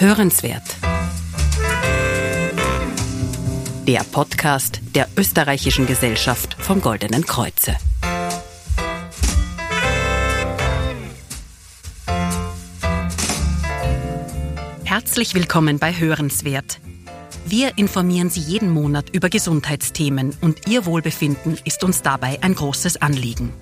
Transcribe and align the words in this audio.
Hörenswert. 0.00 0.62
Der 3.86 4.00
Podcast 4.10 4.80
der 4.94 5.06
Österreichischen 5.18 5.86
Gesellschaft 5.86 6.56
vom 6.58 6.80
Goldenen 6.80 7.26
Kreuze. 7.26 7.76
Herzlich 14.84 15.34
willkommen 15.34 15.78
bei 15.78 15.92
Hörenswert. 15.92 16.80
Wir 17.44 17.76
informieren 17.76 18.30
Sie 18.30 18.40
jeden 18.40 18.70
Monat 18.70 19.10
über 19.10 19.28
Gesundheitsthemen 19.28 20.34
und 20.40 20.66
Ihr 20.66 20.86
Wohlbefinden 20.86 21.58
ist 21.66 21.84
uns 21.84 22.00
dabei 22.00 22.38
ein 22.40 22.54
großes 22.54 23.02
Anliegen. 23.02 23.52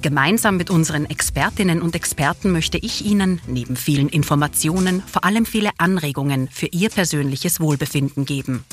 Gemeinsam 0.00 0.56
mit 0.56 0.70
unseren 0.70 1.06
Expertinnen 1.06 1.82
und 1.82 1.96
Experten 1.96 2.52
möchte 2.52 2.78
ich 2.78 3.04
Ihnen 3.04 3.40
neben 3.48 3.74
vielen 3.74 4.08
Informationen 4.08 5.02
vor 5.02 5.24
allem 5.24 5.44
viele 5.44 5.70
Anregungen 5.78 6.48
für 6.52 6.66
Ihr 6.66 6.88
persönliches 6.88 7.58
Wohlbefinden 7.58 8.24
geben. 8.24 8.64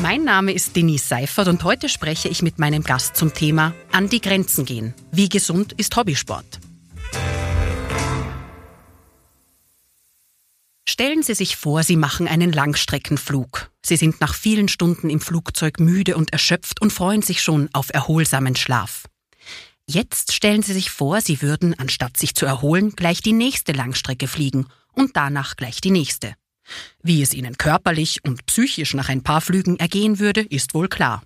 Mein 0.00 0.24
Name 0.24 0.52
ist 0.52 0.76
Denise 0.76 1.06
Seifert 1.06 1.48
und 1.48 1.64
heute 1.64 1.88
spreche 1.88 2.28
ich 2.28 2.42
mit 2.42 2.58
meinem 2.58 2.82
Gast 2.82 3.16
zum 3.16 3.32
Thema 3.32 3.72
An 3.92 4.10
die 4.10 4.20
Grenzen 4.20 4.66
gehen. 4.66 4.92
Wie 5.10 5.30
gesund 5.30 5.72
ist 5.72 5.96
Hobbysport? 5.96 6.60
Stellen 10.86 11.22
Sie 11.22 11.34
sich 11.34 11.56
vor, 11.56 11.82
Sie 11.82 11.96
machen 11.96 12.28
einen 12.28 12.52
Langstreckenflug. 12.52 13.70
Sie 13.80 13.96
sind 13.96 14.20
nach 14.20 14.34
vielen 14.34 14.68
Stunden 14.68 15.08
im 15.08 15.20
Flugzeug 15.20 15.80
müde 15.80 16.16
und 16.16 16.32
erschöpft 16.32 16.82
und 16.82 16.92
freuen 16.92 17.22
sich 17.22 17.40
schon 17.40 17.70
auf 17.72 17.88
erholsamen 17.94 18.56
Schlaf. 18.56 19.04
Jetzt 19.92 20.32
stellen 20.32 20.62
Sie 20.62 20.72
sich 20.72 20.90
vor, 20.90 21.20
Sie 21.20 21.42
würden, 21.42 21.78
anstatt 21.78 22.16
sich 22.16 22.34
zu 22.34 22.46
erholen, 22.46 22.92
gleich 22.92 23.20
die 23.20 23.34
nächste 23.34 23.72
Langstrecke 23.72 24.26
fliegen 24.26 24.66
und 24.94 25.18
danach 25.18 25.54
gleich 25.54 25.82
die 25.82 25.90
nächste. 25.90 26.34
Wie 27.02 27.20
es 27.20 27.34
Ihnen 27.34 27.58
körperlich 27.58 28.24
und 28.24 28.46
psychisch 28.46 28.94
nach 28.94 29.10
ein 29.10 29.22
paar 29.22 29.42
Flügen 29.42 29.78
ergehen 29.78 30.18
würde, 30.18 30.40
ist 30.40 30.72
wohl 30.72 30.88
klar. 30.88 31.22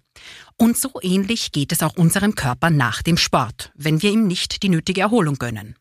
Und 0.56 0.76
so 0.76 0.90
ähnlich 1.00 1.52
geht 1.52 1.70
es 1.70 1.80
auch 1.80 1.96
unserem 1.96 2.34
Körper 2.34 2.70
nach 2.70 3.02
dem 3.02 3.18
Sport, 3.18 3.70
wenn 3.76 4.02
wir 4.02 4.10
ihm 4.10 4.26
nicht 4.26 4.64
die 4.64 4.68
nötige 4.68 5.02
Erholung 5.02 5.36
gönnen. 5.36 5.76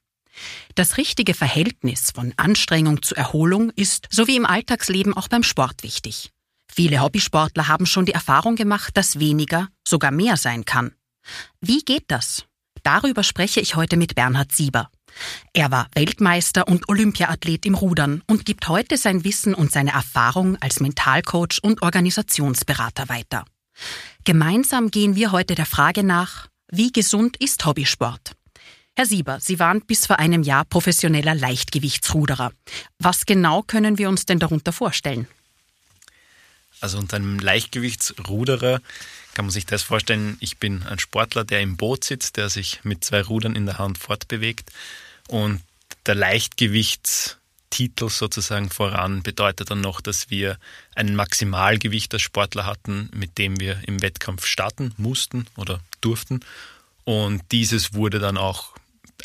Das 0.75 0.97
richtige 0.97 1.33
Verhältnis 1.33 2.11
von 2.11 2.33
Anstrengung 2.37 3.01
zu 3.01 3.15
Erholung 3.15 3.71
ist, 3.71 4.05
so 4.11 4.27
wie 4.27 4.35
im 4.35 4.45
Alltagsleben, 4.45 5.15
auch 5.15 5.27
beim 5.27 5.41
Sport 5.43 5.81
wichtig. 5.81 6.29
Viele 6.71 7.01
Hobbysportler 7.01 7.67
haben 7.67 7.87
schon 7.87 8.05
die 8.05 8.13
Erfahrung 8.13 8.55
gemacht, 8.55 8.95
dass 8.95 9.17
weniger 9.17 9.69
sogar 9.87 10.11
mehr 10.11 10.37
sein 10.37 10.65
kann. 10.65 10.93
Wie 11.61 11.79
geht 11.79 12.05
das? 12.09 12.45
Darüber 12.85 13.23
spreche 13.23 13.59
ich 13.61 13.75
heute 13.75 13.97
mit 13.97 14.13
Bernhard 14.13 14.51
Sieber. 14.51 14.91
Er 15.53 15.71
war 15.71 15.87
Weltmeister 15.95 16.67
und 16.67 16.87
Olympiaathlet 16.87 17.65
im 17.65 17.73
Rudern 17.73 18.21
und 18.27 18.45
gibt 18.45 18.67
heute 18.67 18.95
sein 18.97 19.23
Wissen 19.23 19.55
und 19.55 19.71
seine 19.71 19.91
Erfahrung 19.91 20.55
als 20.61 20.79
Mentalcoach 20.81 21.63
und 21.63 21.81
Organisationsberater 21.81 23.09
weiter. 23.09 23.43
Gemeinsam 24.23 24.91
gehen 24.91 25.15
wir 25.15 25.31
heute 25.31 25.55
der 25.55 25.65
Frage 25.65 26.03
nach, 26.03 26.47
wie 26.71 26.91
gesund 26.91 27.37
ist 27.37 27.65
Hobbysport? 27.65 28.33
Herr 28.95 29.07
Sieber, 29.07 29.39
Sie 29.41 29.57
waren 29.57 29.81
bis 29.81 30.05
vor 30.05 30.19
einem 30.19 30.43
Jahr 30.43 30.63
professioneller 30.63 31.33
Leichtgewichtsruderer. 31.33 32.51
Was 32.99 33.25
genau 33.25 33.63
können 33.63 33.97
wir 33.97 34.09
uns 34.09 34.27
denn 34.27 34.37
darunter 34.37 34.71
vorstellen? 34.71 35.27
Also 36.81 36.99
unter 36.99 37.15
einem 37.15 37.39
Leichtgewichtsruderer 37.39 38.79
kann 39.35 39.45
man 39.45 39.51
sich 39.51 39.67
das 39.67 39.83
vorstellen, 39.83 40.37
ich 40.39 40.57
bin 40.57 40.81
ein 40.83 40.97
Sportler, 40.97 41.43
der 41.43 41.61
im 41.61 41.77
Boot 41.77 42.03
sitzt, 42.03 42.37
der 42.37 42.49
sich 42.49 42.79
mit 42.83 43.03
zwei 43.03 43.21
Rudern 43.21 43.55
in 43.55 43.67
der 43.67 43.77
Hand 43.77 43.99
fortbewegt. 43.99 44.71
Und 45.27 45.61
der 46.05 46.15
Leichtgewichtstitel 46.15 48.09
sozusagen 48.09 48.69
voran 48.69 49.21
bedeutet 49.23 49.69
dann 49.69 49.81
noch, 49.81 50.01
dass 50.01 50.29
wir 50.29 50.57
ein 50.95 51.15
Maximalgewicht 51.15 52.13
als 52.13 52.23
Sportler 52.23 52.65
hatten, 52.65 53.11
mit 53.13 53.37
dem 53.37 53.59
wir 53.59 53.81
im 53.85 54.01
Wettkampf 54.01 54.45
starten 54.45 54.93
mussten 54.97 55.45
oder 55.57 55.81
durften. 56.01 56.39
Und 57.03 57.43
dieses 57.51 57.93
wurde 57.93 58.19
dann 58.19 58.37
auch 58.37 58.73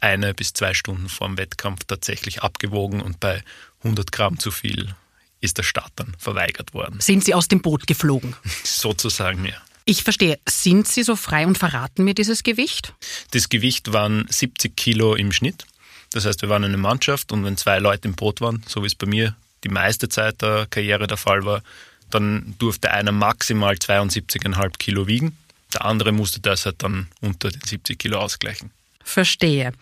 eine 0.00 0.34
bis 0.34 0.52
zwei 0.52 0.74
Stunden 0.74 1.08
vor 1.08 1.28
dem 1.28 1.38
Wettkampf 1.38 1.84
tatsächlich 1.86 2.42
abgewogen 2.42 3.00
und 3.00 3.20
bei 3.20 3.42
100 3.84 4.10
Gramm 4.12 4.38
zu 4.38 4.50
viel 4.50 4.94
ist 5.40 5.56
der 5.58 5.62
Start 5.62 5.92
dann 5.96 6.14
verweigert 6.18 6.74
worden. 6.74 7.00
Sind 7.00 7.24
Sie 7.24 7.34
aus 7.34 7.48
dem 7.48 7.62
Boot 7.62 7.86
geflogen? 7.86 8.34
Sozusagen, 8.64 9.44
ja. 9.44 9.54
Ich 9.90 10.04
verstehe. 10.04 10.38
Sind 10.48 10.86
Sie 10.86 11.02
so 11.02 11.16
frei 11.16 11.48
und 11.48 11.58
verraten 11.58 12.04
mir 12.04 12.14
dieses 12.14 12.44
Gewicht? 12.44 12.94
Das 13.32 13.48
Gewicht 13.48 13.92
waren 13.92 14.24
70 14.28 14.76
Kilo 14.76 15.16
im 15.16 15.32
Schnitt. 15.32 15.66
Das 16.12 16.26
heißt, 16.26 16.42
wir 16.42 16.48
waren 16.48 16.62
eine 16.62 16.76
Mannschaft 16.76 17.32
und 17.32 17.44
wenn 17.44 17.56
zwei 17.56 17.80
Leute 17.80 18.06
im 18.06 18.14
Boot 18.14 18.40
waren, 18.40 18.62
so 18.68 18.84
wie 18.84 18.86
es 18.86 18.94
bei 18.94 19.08
mir 19.08 19.34
die 19.64 19.68
meiste 19.68 20.08
Zeit 20.08 20.42
der 20.42 20.68
Karriere 20.70 21.08
der 21.08 21.16
Fall 21.16 21.44
war, 21.44 21.64
dann 22.08 22.54
durfte 22.60 22.92
einer 22.92 23.10
maximal 23.10 23.74
72,5 23.74 24.78
Kilo 24.78 25.08
wiegen. 25.08 25.36
Der 25.74 25.84
andere 25.84 26.12
musste 26.12 26.38
das 26.38 26.66
halt 26.66 26.84
dann 26.84 27.08
unter 27.20 27.50
den 27.50 27.60
70 27.60 27.98
Kilo 27.98 28.20
ausgleichen. 28.20 28.70
Verstehe. 29.02 29.72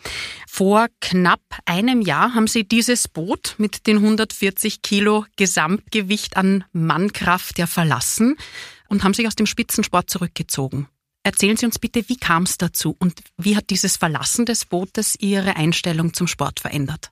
Vor 0.46 0.86
knapp 1.02 1.42
einem 1.66 2.00
Jahr 2.00 2.34
haben 2.34 2.46
Sie 2.46 2.64
dieses 2.64 3.08
Boot 3.08 3.56
mit 3.58 3.86
den 3.86 3.98
140 3.98 4.80
Kilo 4.80 5.26
Gesamtgewicht 5.36 6.38
an 6.38 6.64
Mannkraft 6.72 7.58
ja 7.58 7.66
verlassen 7.66 8.36
und 8.88 9.04
haben 9.04 9.14
sich 9.14 9.26
aus 9.26 9.36
dem 9.36 9.46
Spitzensport 9.46 10.10
zurückgezogen. 10.10 10.88
Erzählen 11.22 11.56
Sie 11.56 11.66
uns 11.66 11.78
bitte, 11.78 12.08
wie 12.08 12.16
kam 12.16 12.44
es 12.44 12.58
dazu 12.58 12.96
und 12.98 13.20
wie 13.36 13.56
hat 13.56 13.70
dieses 13.70 13.96
Verlassen 13.96 14.46
des 14.46 14.64
Bootes 14.64 15.14
Ihre 15.18 15.56
Einstellung 15.56 16.14
zum 16.14 16.26
Sport 16.26 16.60
verändert? 16.60 17.10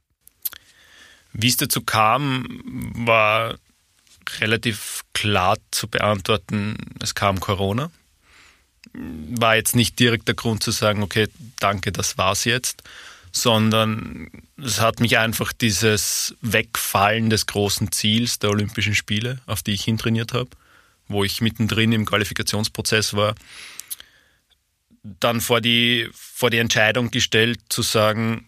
Wie 1.32 1.48
es 1.48 1.58
dazu 1.58 1.82
kam, 1.82 2.62
war 2.96 3.58
relativ 4.40 5.04
klar 5.12 5.58
zu 5.70 5.88
beantworten. 5.88 6.76
Es 7.00 7.14
kam 7.14 7.40
Corona. 7.40 7.90
War 8.94 9.56
jetzt 9.56 9.76
nicht 9.76 9.98
direkt 9.98 10.28
der 10.28 10.34
Grund 10.34 10.62
zu 10.62 10.70
sagen, 10.70 11.02
okay, 11.02 11.28
danke, 11.58 11.92
das 11.92 12.16
war's 12.16 12.44
jetzt, 12.44 12.82
sondern 13.32 14.30
es 14.56 14.80
hat 14.80 15.00
mich 15.00 15.18
einfach 15.18 15.52
dieses 15.52 16.34
Wegfallen 16.40 17.28
des 17.28 17.44
großen 17.46 17.92
Ziels 17.92 18.38
der 18.38 18.50
Olympischen 18.50 18.94
Spiele, 18.94 19.40
auf 19.44 19.62
die 19.62 19.72
ich 19.72 19.84
hintrainiert 19.84 20.32
habe, 20.32 20.48
wo 21.08 21.24
ich 21.24 21.40
mittendrin 21.40 21.92
im 21.92 22.06
Qualifikationsprozess 22.06 23.14
war, 23.14 23.34
dann 25.02 25.40
vor 25.40 25.60
die, 25.60 26.08
vor 26.12 26.50
die 26.50 26.58
Entscheidung 26.58 27.10
gestellt 27.10 27.60
zu 27.68 27.82
sagen, 27.82 28.46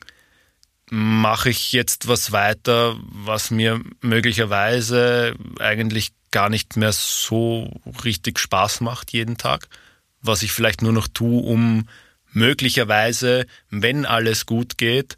mache 0.90 1.50
ich 1.50 1.72
jetzt 1.72 2.08
was 2.08 2.32
weiter, 2.32 2.96
was 3.00 3.50
mir 3.50 3.80
möglicherweise 4.00 5.34
eigentlich 5.58 6.12
gar 6.30 6.48
nicht 6.48 6.76
mehr 6.76 6.92
so 6.92 7.70
richtig 8.04 8.38
Spaß 8.38 8.80
macht 8.80 9.12
jeden 9.12 9.36
Tag, 9.36 9.68
was 10.20 10.42
ich 10.42 10.52
vielleicht 10.52 10.82
nur 10.82 10.92
noch 10.92 11.08
tue, 11.08 11.42
um 11.42 11.88
möglicherweise, 12.32 13.46
wenn 13.70 14.04
alles 14.04 14.46
gut 14.46 14.78
geht, 14.78 15.16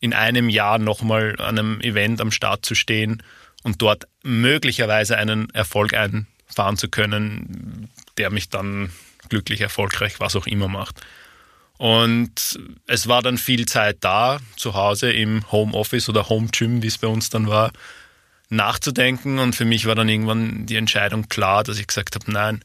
in 0.00 0.12
einem 0.12 0.48
Jahr 0.48 0.78
nochmal 0.78 1.36
an 1.38 1.58
einem 1.58 1.80
Event 1.80 2.20
am 2.20 2.30
Start 2.30 2.64
zu 2.64 2.74
stehen 2.74 3.22
und 3.62 3.82
dort 3.82 4.06
möglicherweise 4.22 5.16
einen 5.16 5.50
Erfolg 5.50 5.94
einfahren 6.56 6.76
zu 6.76 6.88
können, 6.88 7.88
der 8.16 8.30
mich 8.30 8.48
dann 8.48 8.90
glücklich, 9.28 9.60
erfolgreich, 9.60 10.20
was 10.20 10.36
auch 10.36 10.46
immer 10.46 10.68
macht. 10.68 11.00
Und 11.78 12.58
es 12.86 13.06
war 13.06 13.20
dann 13.20 13.36
viel 13.36 13.66
Zeit 13.66 13.98
da, 14.00 14.38
zu 14.56 14.74
Hause 14.74 15.12
im 15.12 15.50
Homeoffice 15.52 16.08
oder 16.08 16.30
Home 16.30 16.48
Gym, 16.50 16.82
wie 16.82 16.86
es 16.86 16.96
bei 16.96 17.08
uns 17.08 17.28
dann 17.28 17.48
war, 17.48 17.72
nachzudenken. 18.48 19.38
Und 19.38 19.54
für 19.54 19.66
mich 19.66 19.84
war 19.84 19.94
dann 19.94 20.08
irgendwann 20.08 20.64
die 20.64 20.76
Entscheidung 20.76 21.28
klar, 21.28 21.64
dass 21.64 21.78
ich 21.78 21.86
gesagt 21.86 22.14
habe, 22.14 22.32
nein, 22.32 22.64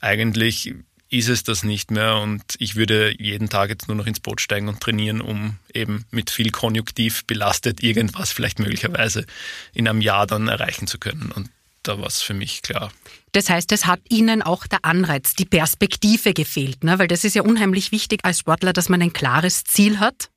eigentlich 0.00 0.74
ist 1.10 1.28
es 1.28 1.42
das 1.42 1.62
nicht 1.62 1.90
mehr 1.90 2.16
und 2.16 2.42
ich 2.58 2.76
würde 2.76 3.14
jeden 3.18 3.48
Tag 3.48 3.70
jetzt 3.70 3.88
nur 3.88 3.96
noch 3.96 4.06
ins 4.06 4.20
Boot 4.20 4.42
steigen 4.42 4.68
und 4.68 4.80
trainieren, 4.80 5.22
um 5.22 5.56
eben 5.72 6.04
mit 6.10 6.28
viel 6.28 6.50
Konjunktiv 6.50 7.24
belastet 7.24 7.82
irgendwas 7.82 8.32
vielleicht 8.32 8.58
möglicherweise 8.58 9.24
in 9.72 9.88
einem 9.88 10.02
Jahr 10.02 10.26
dann 10.26 10.48
erreichen 10.48 10.86
zu 10.86 10.98
können. 10.98 11.32
Und 11.32 11.48
da 11.82 11.98
war 11.98 12.08
es 12.08 12.20
für 12.20 12.34
mich 12.34 12.60
klar. 12.60 12.92
Das 13.32 13.50
heißt, 13.50 13.72
es 13.72 13.86
hat 13.86 14.00
Ihnen 14.08 14.42
auch 14.42 14.66
der 14.66 14.84
Anreiz, 14.84 15.34
die 15.34 15.44
Perspektive 15.44 16.32
gefehlt, 16.32 16.84
ne? 16.84 16.98
weil 16.98 17.08
das 17.08 17.24
ist 17.24 17.34
ja 17.34 17.42
unheimlich 17.42 17.92
wichtig 17.92 18.20
als 18.24 18.38
Sportler, 18.38 18.72
dass 18.72 18.88
man 18.88 19.02
ein 19.02 19.12
klares 19.12 19.64
Ziel 19.64 20.00
hat, 20.00 20.30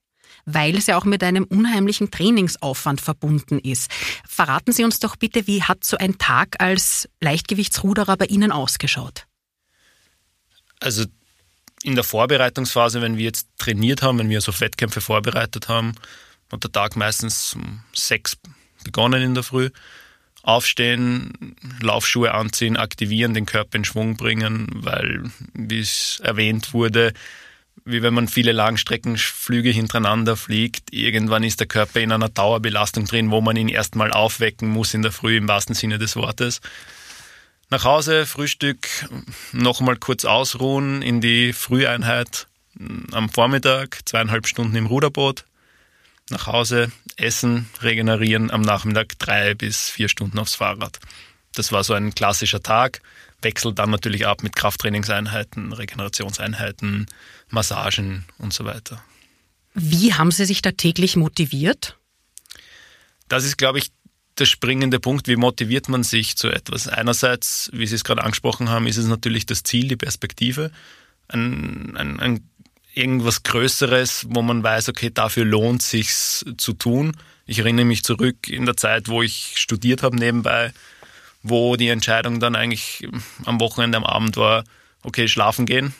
weil 0.46 0.76
es 0.78 0.88
ja 0.88 0.98
auch 0.98 1.06
mit 1.06 1.24
einem 1.24 1.46
unheimlichen 1.46 2.12
Trainingsaufwand 2.12 3.02
verbunden 3.02 3.60
ist. 3.60 3.90
Verraten 4.28 4.72
Sie 4.72 4.84
uns 4.84 5.00
doch 5.00 5.16
bitte, 5.16 5.48
wie 5.48 5.64
hat 5.64 5.84
so 5.84 5.98
ein 5.98 6.18
Tag 6.18 6.56
als 6.60 7.08
Leichtgewichtsruderer 7.22 8.18
bei 8.18 8.26
Ihnen 8.26 8.52
ausgeschaut? 8.52 9.26
Also 10.80 11.06
in 11.84 11.96
der 11.96 12.04
Vorbereitungsphase, 12.04 13.02
wenn 13.02 13.18
wir 13.18 13.26
jetzt 13.26 13.48
trainiert 13.58 14.02
haben, 14.02 14.20
wenn 14.20 14.30
wir 14.30 14.42
so 14.42 14.58
Wettkämpfe 14.60 15.02
vorbereitet 15.02 15.68
haben, 15.68 15.96
hat 16.52 16.64
der 16.64 16.72
Tag 16.72 16.96
meistens 16.96 17.54
um 17.56 17.82
sechs 17.94 18.38
begonnen 18.84 19.22
in 19.22 19.34
der 19.34 19.44
Früh 19.44 19.70
aufstehen, 20.44 21.56
Laufschuhe 21.82 22.34
anziehen, 22.34 22.78
aktivieren, 22.78 23.34
den 23.34 23.46
Körper 23.46 23.78
in 23.78 23.86
Schwung 23.86 24.18
bringen, 24.18 24.68
weil, 24.74 25.24
wie 25.54 25.80
es 25.80 26.20
erwähnt 26.24 26.74
wurde, 26.74 27.14
wie 27.86 28.02
wenn 28.02 28.14
man 28.14 28.28
viele 28.28 28.52
Langstreckenflüge 28.52 29.70
hintereinander 29.70 30.36
fliegt. 30.36 30.94
Irgendwann 30.94 31.44
ist 31.44 31.60
der 31.60 31.68
Körper 31.68 32.00
in 32.00 32.12
einer 32.12 32.30
Dauerbelastung 32.30 33.06
drin, 33.06 33.32
wo 33.32 33.42
man 33.42 33.56
ihn 33.56 33.70
erstmal 33.70 34.12
aufwecken 34.12 34.70
muss 34.70 34.94
in 34.94 35.02
der 35.02 35.12
Früh 35.12 35.38
im 35.38 35.48
wahrsten 35.48 35.76
Sinne 35.76 35.98
des 35.98 36.16
Wortes. 36.16 36.62
Nach 37.70 37.86
Hause, 37.86 38.26
Frühstück, 38.26 38.88
nochmal 39.54 39.96
kurz 39.96 40.26
ausruhen 40.26 41.02
in 41.02 41.22
die 41.22 41.54
Früheinheit 41.54 42.48
am 43.12 43.30
Vormittag, 43.30 44.00
zweieinhalb 44.06 44.48
Stunden 44.48 44.76
im 44.76 44.88
Ruderboot, 44.88 45.46
nach 46.32 46.48
Hause, 46.48 46.92
essen, 47.18 47.70
regenerieren, 47.82 48.52
am 48.52 48.62
Nachmittag 48.62 49.20
drei 49.20 49.54
bis 49.54 49.90
vier 49.90 50.10
Stunden 50.10 50.40
aufs 50.40 50.56
Fahrrad. 50.56 51.00
Das 51.54 51.72
war 51.72 51.84
so 51.84 51.94
ein 51.94 52.16
klassischer 52.16 52.62
Tag 52.62 53.02
wechselt 53.42 53.80
dann 53.80 53.90
natürlich 53.90 54.28
ab 54.28 54.44
mit 54.44 54.56
Krafttrainingseinheiten, 54.56 55.74
Regenerationseinheiten, 55.74 57.08
Massagen 57.50 58.26
und 58.38 58.54
so 58.54 58.66
weiter. 58.66 59.04
Wie 59.74 60.14
haben 60.14 60.32
Sie 60.32 60.46
sich 60.46 60.62
da 60.62 60.72
täglich 60.72 61.16
motiviert? 61.16 61.98
Das 63.28 63.46
ist, 63.46 63.58
glaube 63.58 63.80
ich, 63.80 63.92
der 64.38 64.46
springende 64.46 65.00
Punkt. 65.00 65.28
Wie 65.28 65.36
motiviert 65.36 65.88
man 65.88 66.04
sich 66.04 66.36
zu 66.36 66.50
etwas? 66.50 66.88
Einerseits, 66.88 67.70
wie 67.74 67.88
Sie 67.88 67.96
es 67.96 68.04
gerade 68.04 68.24
angesprochen 68.24 68.70
haben, 68.70 68.88
ist 68.88 68.98
es 68.98 69.08
natürlich 69.08 69.46
das 69.46 69.64
Ziel, 69.64 69.88
die 69.88 69.96
Perspektive. 69.96 70.72
Ein, 71.28 71.96
ein, 71.96 72.20
ein 72.20 72.50
irgendwas 72.94 73.44
Größeres, 73.44 74.26
wo 74.30 74.42
man 74.42 74.64
weiß, 74.64 74.90
okay, 74.90 75.10
dafür 75.14 75.46
lohnt 75.46 75.82
sich's 75.82 76.46
zu 76.58 76.74
tun. 76.74 77.16
Ich 77.46 77.60
erinnere 77.60 77.86
mich 77.86 78.04
zurück 78.04 78.48
in 78.48 78.66
der 78.66 78.78
Zeit, 78.78 79.08
wo 79.08 79.22
ich 79.22 79.54
studiert 79.56 80.04
habe 80.04 80.18
nebenbei, 80.18 80.74
wo 81.44 81.76
die 81.76 81.90
Entscheidung 81.90 82.40
dann 82.40 82.56
eigentlich 82.56 83.08
am 83.46 83.60
Wochenende, 83.60 83.98
am 83.98 84.06
Abend 84.06 84.38
war, 84.38 84.64
okay, 85.04 85.28
schlafen 85.28 85.66
gehen 85.66 85.94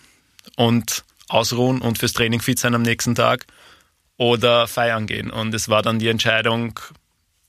und 0.56 1.04
ausruhen 1.28 1.82
und 1.82 1.98
fürs 1.98 2.14
Training 2.14 2.42
fit 2.42 2.60
sein 2.60 2.76
am 2.76 2.82
nächsten 2.82 3.16
Tag 3.16 3.46
oder 4.18 4.68
feiern 4.68 5.08
gehen. 5.08 5.32
Und 5.32 5.54
es 5.54 5.70
war 5.70 5.82
dann 5.82 6.00
die 6.00 6.10
Entscheidung, 6.10 6.80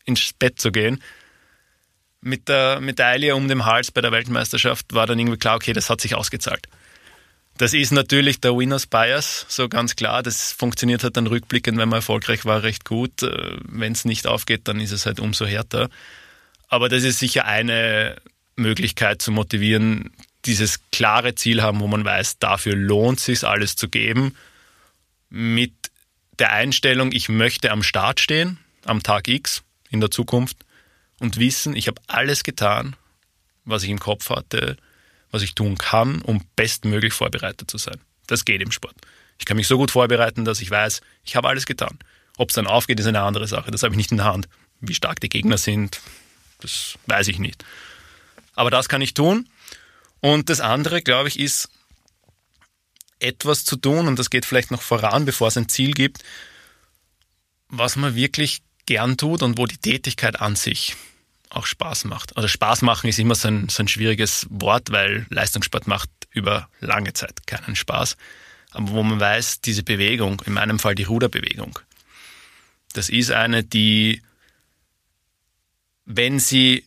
ins 0.05 0.33
Bett 0.33 0.61
zu 0.61 0.73
gehen. 0.73 1.03
Mit 2.21 2.49
der 2.49 2.81
Medaille 2.81 3.35
um 3.35 3.49
den 3.49 3.65
Hals 3.65 3.91
bei 3.91 4.01
der 4.01 4.13
Weltmeisterschaft 4.13 4.95
war 4.95 5.07
dann 5.07 5.19
irgendwie 5.19 5.39
klar, 5.39 5.57
okay, 5.57 5.73
das 5.73 5.91
hat 5.91 6.01
sich 6.01 6.15
ausgezahlt. 6.15 6.69
Das 7.59 7.75
ist 7.75 7.93
natürlich 7.93 8.41
der 8.41 8.57
Winners 8.57 8.87
Bias, 8.87 9.47
so 9.49 9.69
ganz 9.69 9.95
klar. 9.95 10.23
Das 10.23 10.53
funktioniert 10.53 11.05
halt 11.05 11.17
dann 11.17 11.27
rückblickend, 11.27 11.79
wenn 11.79 11.89
man 11.89 11.99
erfolgreich 11.99 12.45
war, 12.45 12.63
recht 12.63 12.85
gut. 12.85 13.23
Äh, 13.23 13.57
wenn 13.65 13.93
es 13.93 14.05
nicht 14.05 14.27
aufgeht, 14.27 14.63
dann 14.69 14.81
ist 14.81 14.93
es 14.93 15.07
halt 15.07 15.21
umso 15.21 15.47
härter. 15.47 15.89
Aber 16.69 16.89
das 16.89 17.05
ist 17.05 17.19
sicher 17.19 17.45
eine 17.45 18.17
Möglichkeit 18.57 19.21
zu 19.21 19.31
motivieren, 19.31 20.11
dieses 20.45 20.81
klare 20.91 21.35
Ziel 21.35 21.63
haben, 21.63 21.81
wo 21.81 21.87
man 21.87 22.05
weiß, 22.05 22.39
dafür 22.39 22.75
lohnt 22.75 23.19
es 23.19 23.27
sich, 23.27 23.45
alles 23.45 23.77
zu 23.77 23.89
geben, 23.89 24.35
mit 25.29 25.73
der 26.39 26.53
Einstellung, 26.53 27.13
ich 27.13 27.29
möchte 27.29 27.71
am 27.71 27.83
Start 27.83 28.21
stehen, 28.21 28.59
am 28.85 29.03
Tag 29.03 29.29
X 29.29 29.63
in 29.91 30.01
der 30.01 30.11
Zukunft 30.11 30.57
und 31.21 31.39
wissen, 31.39 31.77
ich 31.77 31.87
habe 31.87 32.01
alles 32.09 32.43
getan, 32.43 32.97
was 33.65 33.85
ich 33.85 33.91
im 33.91 34.01
Kopf 34.01 34.31
hatte, 34.31 34.77
was 35.33 35.43
ich 35.43 35.57
tun 35.57 35.77
kann, 35.77 36.23
um 36.23 36.45
bestmöglich 36.55 37.13
vorbereitet 37.13 37.69
zu 37.69 37.79
sein. 37.79 37.99
Das 38.29 38.45
geht 38.45 38.63
im 38.63 38.71
Sport. 38.71 38.95
Ich 39.39 39.47
kann 39.47 39.57
mich 39.57 39.67
so 39.67 39.77
gut 39.77 39.91
vorbereiten, 39.91 40.45
dass 40.45 40.61
ich 40.61 40.71
weiß, 40.71 41.01
ich 41.25 41.35
habe 41.35 41.49
alles 41.49 41.67
getan. 41.67 41.99
Ob 42.37 42.51
es 42.51 42.55
dann 42.55 42.69
aufgeht, 42.69 43.01
ist 43.01 43.07
eine 43.07 43.23
andere 43.23 43.49
Sache. 43.49 43.71
Das 43.71 43.83
habe 43.83 43.95
ich 43.95 43.97
nicht 43.97 44.13
in 44.13 44.19
der 44.19 44.27
Hand. 44.27 44.49
Wie 44.81 44.95
stark 44.95 45.21
die 45.21 45.29
Gegner 45.29 45.59
sind, 45.59 46.01
das 46.61 46.97
weiß 47.07 47.29
ich 47.29 47.39
nicht. 47.39 47.65
Aber 48.55 48.71
das 48.71 48.89
kann 48.89 49.03
ich 49.03 49.15
tun. 49.15 49.49
Und 50.21 50.49
das 50.49 50.61
andere, 50.61 51.03
glaube 51.03 51.29
ich, 51.29 51.39
ist 51.41 51.69
etwas 53.19 53.65
zu 53.65 53.77
tun, 53.77 54.07
und 54.07 54.19
das 54.19 54.31
geht 54.31 54.45
vielleicht 54.47 54.71
noch 54.71 54.83
voran, 54.83 55.25
bevor 55.25 55.49
es 55.49 55.57
ein 55.57 55.69
Ziel 55.69 55.93
gibt, 55.93 56.23
was 57.69 57.97
man 57.97 58.15
wirklich 58.15 58.63
gern 58.87 59.17
tut 59.17 59.43
und 59.43 59.59
wo 59.59 59.67
die 59.67 59.79
Tätigkeit 59.79 60.41
an 60.41 60.57
sich 60.57 60.97
auch 61.53 61.67
Spaß 61.67 62.05
macht. 62.05 62.37
Also 62.37 62.49
Spaß 62.49 62.83
machen 62.83 63.09
ist 63.09 63.19
immer 63.19 63.35
so 63.35 63.49
ein, 63.49 63.69
so 63.69 63.83
ein 63.83 63.89
schwieriges 63.89 64.47
Wort, 64.51 64.91
weil 64.91 65.27
Leistungssport 65.31 65.87
macht 65.87 66.11
über 66.31 66.69
lange 66.81 67.13
Zeit 67.13 67.47
keinen 67.47 67.77
Spaß. 67.77 68.17
Aber 68.73 68.89
wo 68.91 69.03
man 69.03 69.21
weiß, 69.21 69.61
diese 69.61 69.83
Bewegung, 69.83 70.43
in 70.47 70.55
meinem 70.55 70.79
Fall 70.79 70.95
die 70.95 71.05
Ruderbewegung, 71.05 71.79
das 72.95 73.09
ist 73.09 73.31
eine, 73.31 73.65
die 73.65 74.23
wenn 76.05 76.39
sie 76.39 76.85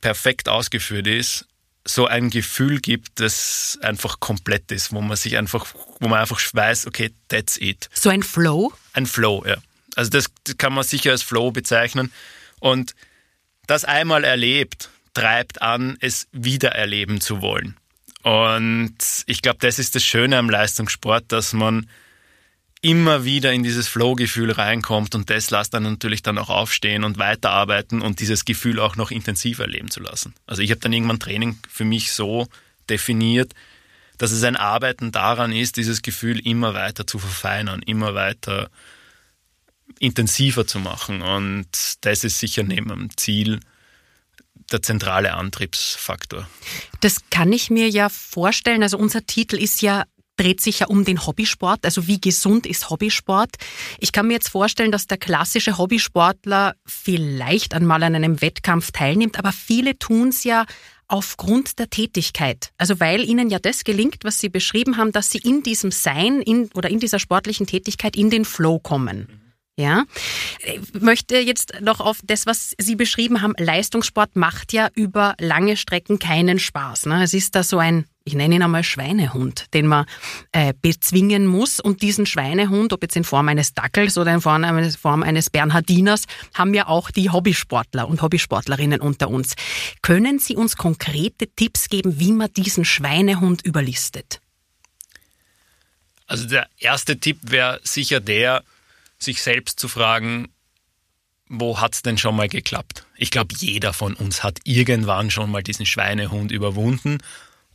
perfekt 0.00 0.48
ausgeführt 0.48 1.06
ist, 1.06 1.46
so 1.84 2.06
ein 2.06 2.30
Gefühl 2.30 2.80
gibt, 2.80 3.20
das 3.20 3.78
einfach 3.82 4.20
komplett 4.20 4.70
ist, 4.70 4.92
wo 4.92 5.00
man 5.00 5.16
sich 5.16 5.36
einfach, 5.38 5.66
wo 5.98 6.08
man 6.08 6.20
einfach 6.20 6.40
weiß, 6.52 6.86
okay, 6.86 7.10
that's 7.28 7.56
it. 7.58 7.88
So 7.94 8.10
ein 8.10 8.22
Flow? 8.22 8.72
Ein 8.92 9.06
Flow, 9.06 9.44
ja. 9.46 9.56
Also 9.96 10.10
das 10.10 10.26
kann 10.58 10.74
man 10.74 10.84
sicher 10.84 11.10
als 11.10 11.22
Flow 11.22 11.50
bezeichnen. 11.50 12.12
Und 12.60 12.94
das 13.70 13.84
einmal 13.84 14.24
erlebt, 14.24 14.90
treibt 15.14 15.62
an, 15.62 15.96
es 16.00 16.28
wieder 16.32 16.70
erleben 16.70 17.20
zu 17.20 17.40
wollen. 17.40 17.76
Und 18.22 18.96
ich 19.26 19.42
glaube, 19.42 19.58
das 19.60 19.78
ist 19.78 19.94
das 19.94 20.04
Schöne 20.04 20.36
am 20.38 20.50
Leistungssport, 20.50 21.24
dass 21.28 21.52
man 21.52 21.88
immer 22.82 23.24
wieder 23.24 23.52
in 23.52 23.62
dieses 23.62 23.88
Flow-Gefühl 23.88 24.52
reinkommt 24.52 25.14
und 25.14 25.28
das 25.28 25.50
lässt 25.50 25.74
dann 25.74 25.82
natürlich 25.82 26.22
dann 26.22 26.38
auch 26.38 26.48
aufstehen 26.48 27.04
und 27.04 27.18
weiterarbeiten 27.18 28.00
und 28.00 28.20
dieses 28.20 28.44
Gefühl 28.44 28.80
auch 28.80 28.96
noch 28.96 29.10
intensiver 29.10 29.64
erleben 29.64 29.90
zu 29.90 30.00
lassen. 30.00 30.34
Also 30.46 30.62
ich 30.62 30.70
habe 30.70 30.80
dann 30.80 30.92
irgendwann 30.92 31.20
Training 31.20 31.58
für 31.68 31.84
mich 31.84 32.12
so 32.12 32.48
definiert, 32.88 33.52
dass 34.16 34.32
es 34.32 34.42
ein 34.44 34.56
Arbeiten 34.56 35.12
daran 35.12 35.52
ist, 35.52 35.76
dieses 35.76 36.02
Gefühl 36.02 36.38
immer 36.46 36.74
weiter 36.74 37.06
zu 37.06 37.18
verfeinern, 37.18 37.82
immer 37.82 38.14
weiter 38.14 38.70
intensiver 39.98 40.66
zu 40.66 40.78
machen. 40.78 41.22
Und 41.22 41.68
das 42.02 42.24
ist 42.24 42.38
sicher 42.38 42.62
neben 42.62 42.88
dem 42.88 43.16
Ziel 43.16 43.60
der 44.70 44.82
zentrale 44.82 45.34
Antriebsfaktor. 45.34 46.48
Das 47.00 47.16
kann 47.30 47.52
ich 47.52 47.70
mir 47.70 47.88
ja 47.88 48.08
vorstellen. 48.08 48.82
Also 48.82 48.98
unser 48.98 49.26
Titel 49.26 49.56
ist 49.56 49.82
ja 49.82 50.04
dreht 50.36 50.62
sich 50.62 50.78
ja 50.78 50.86
um 50.86 51.04
den 51.04 51.26
Hobbysport. 51.26 51.84
Also 51.84 52.06
wie 52.06 52.18
gesund 52.18 52.66
ist 52.66 52.88
Hobbysport? 52.88 53.56
Ich 53.98 54.10
kann 54.10 54.26
mir 54.26 54.32
jetzt 54.32 54.48
vorstellen, 54.48 54.90
dass 54.90 55.06
der 55.06 55.18
klassische 55.18 55.76
Hobbysportler 55.76 56.76
vielleicht 56.86 57.74
einmal 57.74 58.02
an 58.02 58.14
einem 58.14 58.40
Wettkampf 58.40 58.90
teilnimmt, 58.90 59.38
aber 59.38 59.52
viele 59.52 59.98
tun 59.98 60.28
es 60.28 60.44
ja 60.44 60.64
aufgrund 61.08 61.78
der 61.78 61.90
Tätigkeit. 61.90 62.72
Also 62.78 63.00
weil 63.00 63.22
ihnen 63.28 63.50
ja 63.50 63.58
das 63.58 63.84
gelingt, 63.84 64.18
was 64.22 64.38
Sie 64.38 64.48
beschrieben 64.48 64.96
haben, 64.96 65.12
dass 65.12 65.30
sie 65.30 65.38
in 65.38 65.62
diesem 65.62 65.90
Sein 65.90 66.40
in, 66.40 66.70
oder 66.72 66.88
in 66.88 67.00
dieser 67.00 67.18
sportlichen 67.18 67.66
Tätigkeit 67.66 68.16
in 68.16 68.30
den 68.30 68.46
Flow 68.46 68.78
kommen. 68.78 69.39
Ja, 69.80 70.04
ich 70.62 71.00
möchte 71.00 71.38
jetzt 71.38 71.80
noch 71.80 72.00
auf 72.00 72.18
das, 72.22 72.44
was 72.44 72.74
Sie 72.78 72.96
beschrieben 72.96 73.40
haben. 73.40 73.54
Leistungssport 73.56 74.36
macht 74.36 74.74
ja 74.74 74.90
über 74.94 75.34
lange 75.40 75.78
Strecken 75.78 76.18
keinen 76.18 76.58
Spaß. 76.58 77.06
Ne? 77.06 77.24
Es 77.24 77.32
ist 77.32 77.54
da 77.54 77.62
so 77.62 77.78
ein 77.78 78.04
ich 78.24 78.34
nenne 78.34 78.54
ihn 78.54 78.62
einmal 78.62 78.84
Schweinehund, 78.84 79.72
den 79.72 79.86
man 79.86 80.04
äh, 80.52 80.74
bezwingen 80.80 81.46
muss. 81.46 81.80
Und 81.80 82.02
diesen 82.02 82.26
Schweinehund, 82.26 82.92
ob 82.92 83.02
jetzt 83.02 83.16
in 83.16 83.24
Form 83.24 83.48
eines 83.48 83.72
Dackels 83.72 84.18
oder 84.18 84.32
in 84.34 84.42
Form 84.42 84.62
eines, 84.62 84.96
Form 84.96 85.22
eines 85.22 85.48
Bernhardiners, 85.48 86.24
haben 86.54 86.74
ja 86.74 86.86
auch 86.86 87.10
die 87.10 87.30
Hobbysportler 87.30 88.06
und 88.06 88.20
Hobbysportlerinnen 88.20 89.00
unter 89.00 89.30
uns. 89.30 89.54
Können 90.02 90.38
Sie 90.38 90.54
uns 90.54 90.76
konkrete 90.76 91.48
Tipps 91.48 91.88
geben, 91.88 92.20
wie 92.20 92.32
man 92.32 92.52
diesen 92.52 92.84
Schweinehund 92.84 93.64
überlistet? 93.64 94.40
Also 96.26 96.46
der 96.46 96.68
erste 96.78 97.18
Tipp 97.18 97.38
wäre 97.42 97.80
sicher 97.82 98.20
der, 98.20 98.62
sich 99.22 99.42
selbst 99.42 99.78
zu 99.78 99.88
fragen, 99.88 100.48
wo 101.48 101.80
hat 101.80 101.94
es 101.94 102.02
denn 102.02 102.16
schon 102.16 102.36
mal 102.36 102.48
geklappt? 102.48 103.06
Ich 103.16 103.30
glaube, 103.30 103.54
jeder 103.58 103.92
von 103.92 104.14
uns 104.14 104.44
hat 104.44 104.58
irgendwann 104.64 105.30
schon 105.30 105.50
mal 105.50 105.62
diesen 105.62 105.84
Schweinehund 105.84 106.52
überwunden 106.52 107.18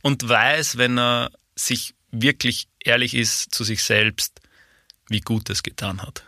und 0.02 0.26
weiß, 0.26 0.78
wenn 0.78 0.98
er 0.98 1.30
sich 1.54 1.94
wirklich 2.10 2.68
ehrlich 2.82 3.14
ist 3.14 3.54
zu 3.54 3.64
sich 3.64 3.82
selbst, 3.82 4.40
wie 5.08 5.20
gut 5.20 5.50
es 5.50 5.62
getan 5.62 6.02
hat. 6.02 6.24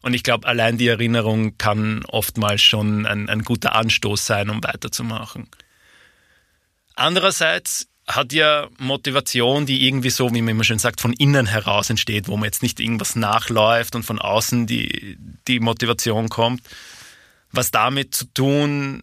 Und 0.00 0.14
ich 0.14 0.22
glaube, 0.22 0.46
allein 0.46 0.78
die 0.78 0.88
Erinnerung 0.88 1.56
kann 1.56 2.04
oftmals 2.04 2.62
schon 2.62 3.06
ein, 3.06 3.28
ein 3.28 3.42
guter 3.42 3.74
Anstoß 3.74 4.24
sein, 4.24 4.50
um 4.50 4.62
weiterzumachen. 4.62 5.48
Andererseits 6.94 7.88
hat 8.06 8.32
ja 8.32 8.68
Motivation, 8.78 9.66
die 9.66 9.86
irgendwie 9.86 10.10
so, 10.10 10.32
wie 10.34 10.42
man 10.42 10.50
immer 10.50 10.64
schön 10.64 10.78
sagt, 10.78 11.00
von 11.00 11.12
innen 11.14 11.46
heraus 11.46 11.88
entsteht, 11.90 12.28
wo 12.28 12.36
man 12.36 12.44
jetzt 12.44 12.62
nicht 12.62 12.80
irgendwas 12.80 13.16
nachläuft 13.16 13.94
und 13.96 14.02
von 14.02 14.18
außen 14.18 14.66
die, 14.66 15.16
die 15.48 15.60
Motivation 15.60 16.28
kommt, 16.28 16.62
was 17.50 17.70
damit 17.70 18.14
zu 18.14 18.26
tun, 18.26 19.02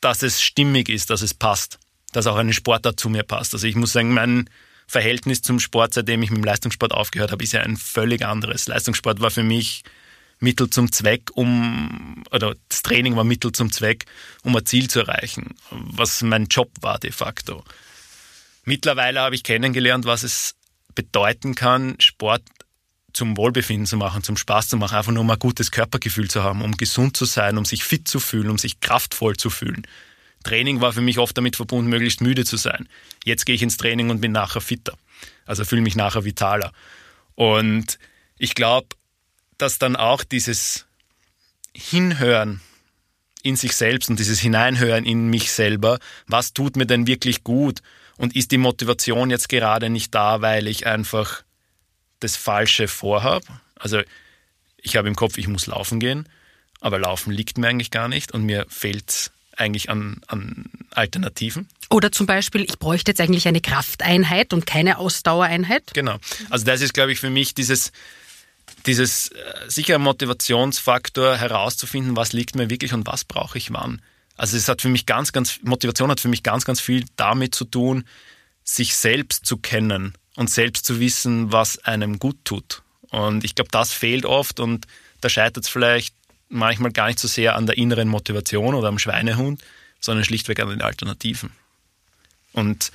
dass 0.00 0.22
es 0.22 0.42
stimmig 0.42 0.88
ist, 0.88 1.10
dass 1.10 1.22
es 1.22 1.34
passt 1.34 1.78
dass 2.12 2.26
auch 2.26 2.36
eine 2.36 2.52
Sportart 2.52 2.98
zu 2.98 3.08
mir 3.08 3.22
passt. 3.22 3.54
Also 3.54 3.66
ich 3.66 3.76
muss 3.76 3.92
sagen, 3.92 4.12
mein 4.12 4.48
Verhältnis 4.86 5.42
zum 5.42 5.60
Sport, 5.60 5.94
seitdem 5.94 6.22
ich 6.22 6.30
mit 6.30 6.38
dem 6.38 6.44
Leistungssport 6.44 6.92
aufgehört 6.92 7.32
habe, 7.32 7.44
ist 7.44 7.52
ja 7.52 7.60
ein 7.60 7.76
völlig 7.76 8.24
anderes. 8.24 8.66
Leistungssport 8.66 9.20
war 9.20 9.30
für 9.30 9.44
mich 9.44 9.82
Mittel 10.40 10.70
zum 10.70 10.90
Zweck, 10.90 11.30
um, 11.34 12.24
oder 12.32 12.56
das 12.68 12.82
Training 12.82 13.14
war 13.14 13.24
Mittel 13.24 13.52
zum 13.52 13.70
Zweck, 13.70 14.06
um 14.42 14.56
ein 14.56 14.66
Ziel 14.66 14.88
zu 14.88 15.00
erreichen, 15.00 15.54
was 15.70 16.22
mein 16.22 16.46
Job 16.46 16.70
war 16.80 16.98
de 16.98 17.12
facto. 17.12 17.62
Mittlerweile 18.64 19.20
habe 19.20 19.34
ich 19.34 19.42
kennengelernt, 19.42 20.04
was 20.04 20.22
es 20.22 20.54
bedeuten 20.94 21.54
kann, 21.54 21.96
Sport 22.00 22.42
zum 23.12 23.36
Wohlbefinden 23.36 23.86
zu 23.86 23.96
machen, 23.96 24.22
zum 24.22 24.36
Spaß 24.36 24.68
zu 24.68 24.76
machen, 24.76 24.96
einfach 24.96 25.12
nur 25.12 25.22
um 25.22 25.30
ein 25.30 25.38
gutes 25.38 25.70
Körpergefühl 25.70 26.30
zu 26.30 26.42
haben, 26.42 26.62
um 26.62 26.76
gesund 26.76 27.16
zu 27.16 27.24
sein, 27.24 27.58
um 27.58 27.64
sich 27.64 27.84
fit 27.84 28.06
zu 28.06 28.20
fühlen, 28.20 28.50
um 28.50 28.58
sich 28.58 28.80
kraftvoll 28.80 29.36
zu 29.36 29.50
fühlen. 29.50 29.86
Training 30.44 30.80
war 30.80 30.92
für 30.92 31.00
mich 31.00 31.18
oft 31.18 31.36
damit 31.36 31.56
verbunden, 31.56 31.90
möglichst 31.90 32.20
müde 32.20 32.44
zu 32.44 32.56
sein. 32.56 32.88
Jetzt 33.24 33.44
gehe 33.44 33.54
ich 33.54 33.62
ins 33.62 33.76
Training 33.76 34.10
und 34.10 34.20
bin 34.20 34.32
nachher 34.32 34.60
fitter. 34.60 34.96
Also 35.44 35.64
fühle 35.64 35.82
mich 35.82 35.96
nachher 35.96 36.24
vitaler. 36.24 36.72
Und 37.34 37.98
ich 38.38 38.54
glaube, 38.54 38.88
dass 39.58 39.78
dann 39.78 39.96
auch 39.96 40.24
dieses 40.24 40.86
Hinhören 41.76 42.60
in 43.42 43.56
sich 43.56 43.74
selbst 43.74 44.08
und 44.08 44.18
dieses 44.18 44.40
Hineinhören 44.40 45.04
in 45.04 45.28
mich 45.28 45.50
selber, 45.50 45.98
was 46.26 46.52
tut 46.52 46.76
mir 46.76 46.86
denn 46.86 47.06
wirklich 47.06 47.44
gut 47.44 47.80
und 48.20 48.36
ist 48.36 48.50
die 48.50 48.58
Motivation 48.58 49.30
jetzt 49.30 49.48
gerade 49.48 49.88
nicht 49.88 50.14
da, 50.14 50.42
weil 50.42 50.68
ich 50.68 50.86
einfach 50.86 51.42
das 52.20 52.36
Falsche 52.36 52.86
vorhabe. 52.86 53.46
Also 53.76 54.02
ich 54.76 54.96
habe 54.96 55.08
im 55.08 55.16
Kopf, 55.16 55.38
ich 55.38 55.48
muss 55.48 55.66
laufen 55.66 56.00
gehen, 56.00 56.28
aber 56.80 56.98
Laufen 56.98 57.32
liegt 57.32 57.56
mir 57.56 57.68
eigentlich 57.68 57.90
gar 57.90 58.08
nicht 58.08 58.32
und 58.32 58.44
mir 58.44 58.66
fehlt 58.68 59.08
es 59.08 59.30
eigentlich 59.56 59.88
an, 59.88 60.20
an 60.26 60.66
Alternativen. 60.90 61.66
Oder 61.88 62.12
zum 62.12 62.26
Beispiel, 62.26 62.62
ich 62.62 62.78
bräuchte 62.78 63.10
jetzt 63.10 63.22
eigentlich 63.22 63.48
eine 63.48 63.62
Krafteinheit 63.62 64.52
und 64.52 64.66
keine 64.66 64.98
Ausdauereinheit. 64.98 65.94
Genau. 65.94 66.18
Also 66.50 66.66
das 66.66 66.82
ist, 66.82 66.92
glaube 66.92 67.12
ich, 67.12 67.20
für 67.20 67.30
mich 67.30 67.54
dieses, 67.54 67.90
dieses 68.84 69.28
äh, 69.28 69.68
sicher 69.68 69.98
Motivationsfaktor 69.98 71.38
herauszufinden, 71.38 72.16
was 72.16 72.34
liegt 72.34 72.54
mir 72.54 72.68
wirklich 72.68 72.92
und 72.92 73.06
was 73.06 73.24
brauche 73.24 73.56
ich 73.56 73.72
wann. 73.72 74.02
Also 74.40 74.56
es 74.56 74.68
hat 74.68 74.80
für 74.80 74.88
mich 74.88 75.04
ganz, 75.04 75.32
ganz, 75.32 75.60
Motivation 75.64 76.10
hat 76.10 76.18
für 76.18 76.28
mich 76.28 76.42
ganz, 76.42 76.64
ganz 76.64 76.80
viel 76.80 77.04
damit 77.16 77.54
zu 77.54 77.66
tun, 77.66 78.06
sich 78.64 78.96
selbst 78.96 79.44
zu 79.44 79.58
kennen 79.58 80.14
und 80.34 80.48
selbst 80.48 80.86
zu 80.86 80.98
wissen, 80.98 81.52
was 81.52 81.76
einem 81.84 82.18
gut 82.18 82.38
tut. 82.44 82.80
Und 83.10 83.44
ich 83.44 83.54
glaube, 83.54 83.70
das 83.70 83.92
fehlt 83.92 84.24
oft 84.24 84.58
und 84.58 84.86
da 85.20 85.28
scheitert 85.28 85.64
es 85.64 85.68
vielleicht 85.68 86.14
manchmal 86.48 86.90
gar 86.90 87.08
nicht 87.08 87.18
so 87.18 87.28
sehr 87.28 87.54
an 87.54 87.66
der 87.66 87.76
inneren 87.76 88.08
Motivation 88.08 88.74
oder 88.74 88.88
am 88.88 88.98
Schweinehund, 88.98 89.62
sondern 90.00 90.24
schlichtweg 90.24 90.58
an 90.60 90.70
den 90.70 90.80
Alternativen. 90.80 91.52
Und 92.54 92.92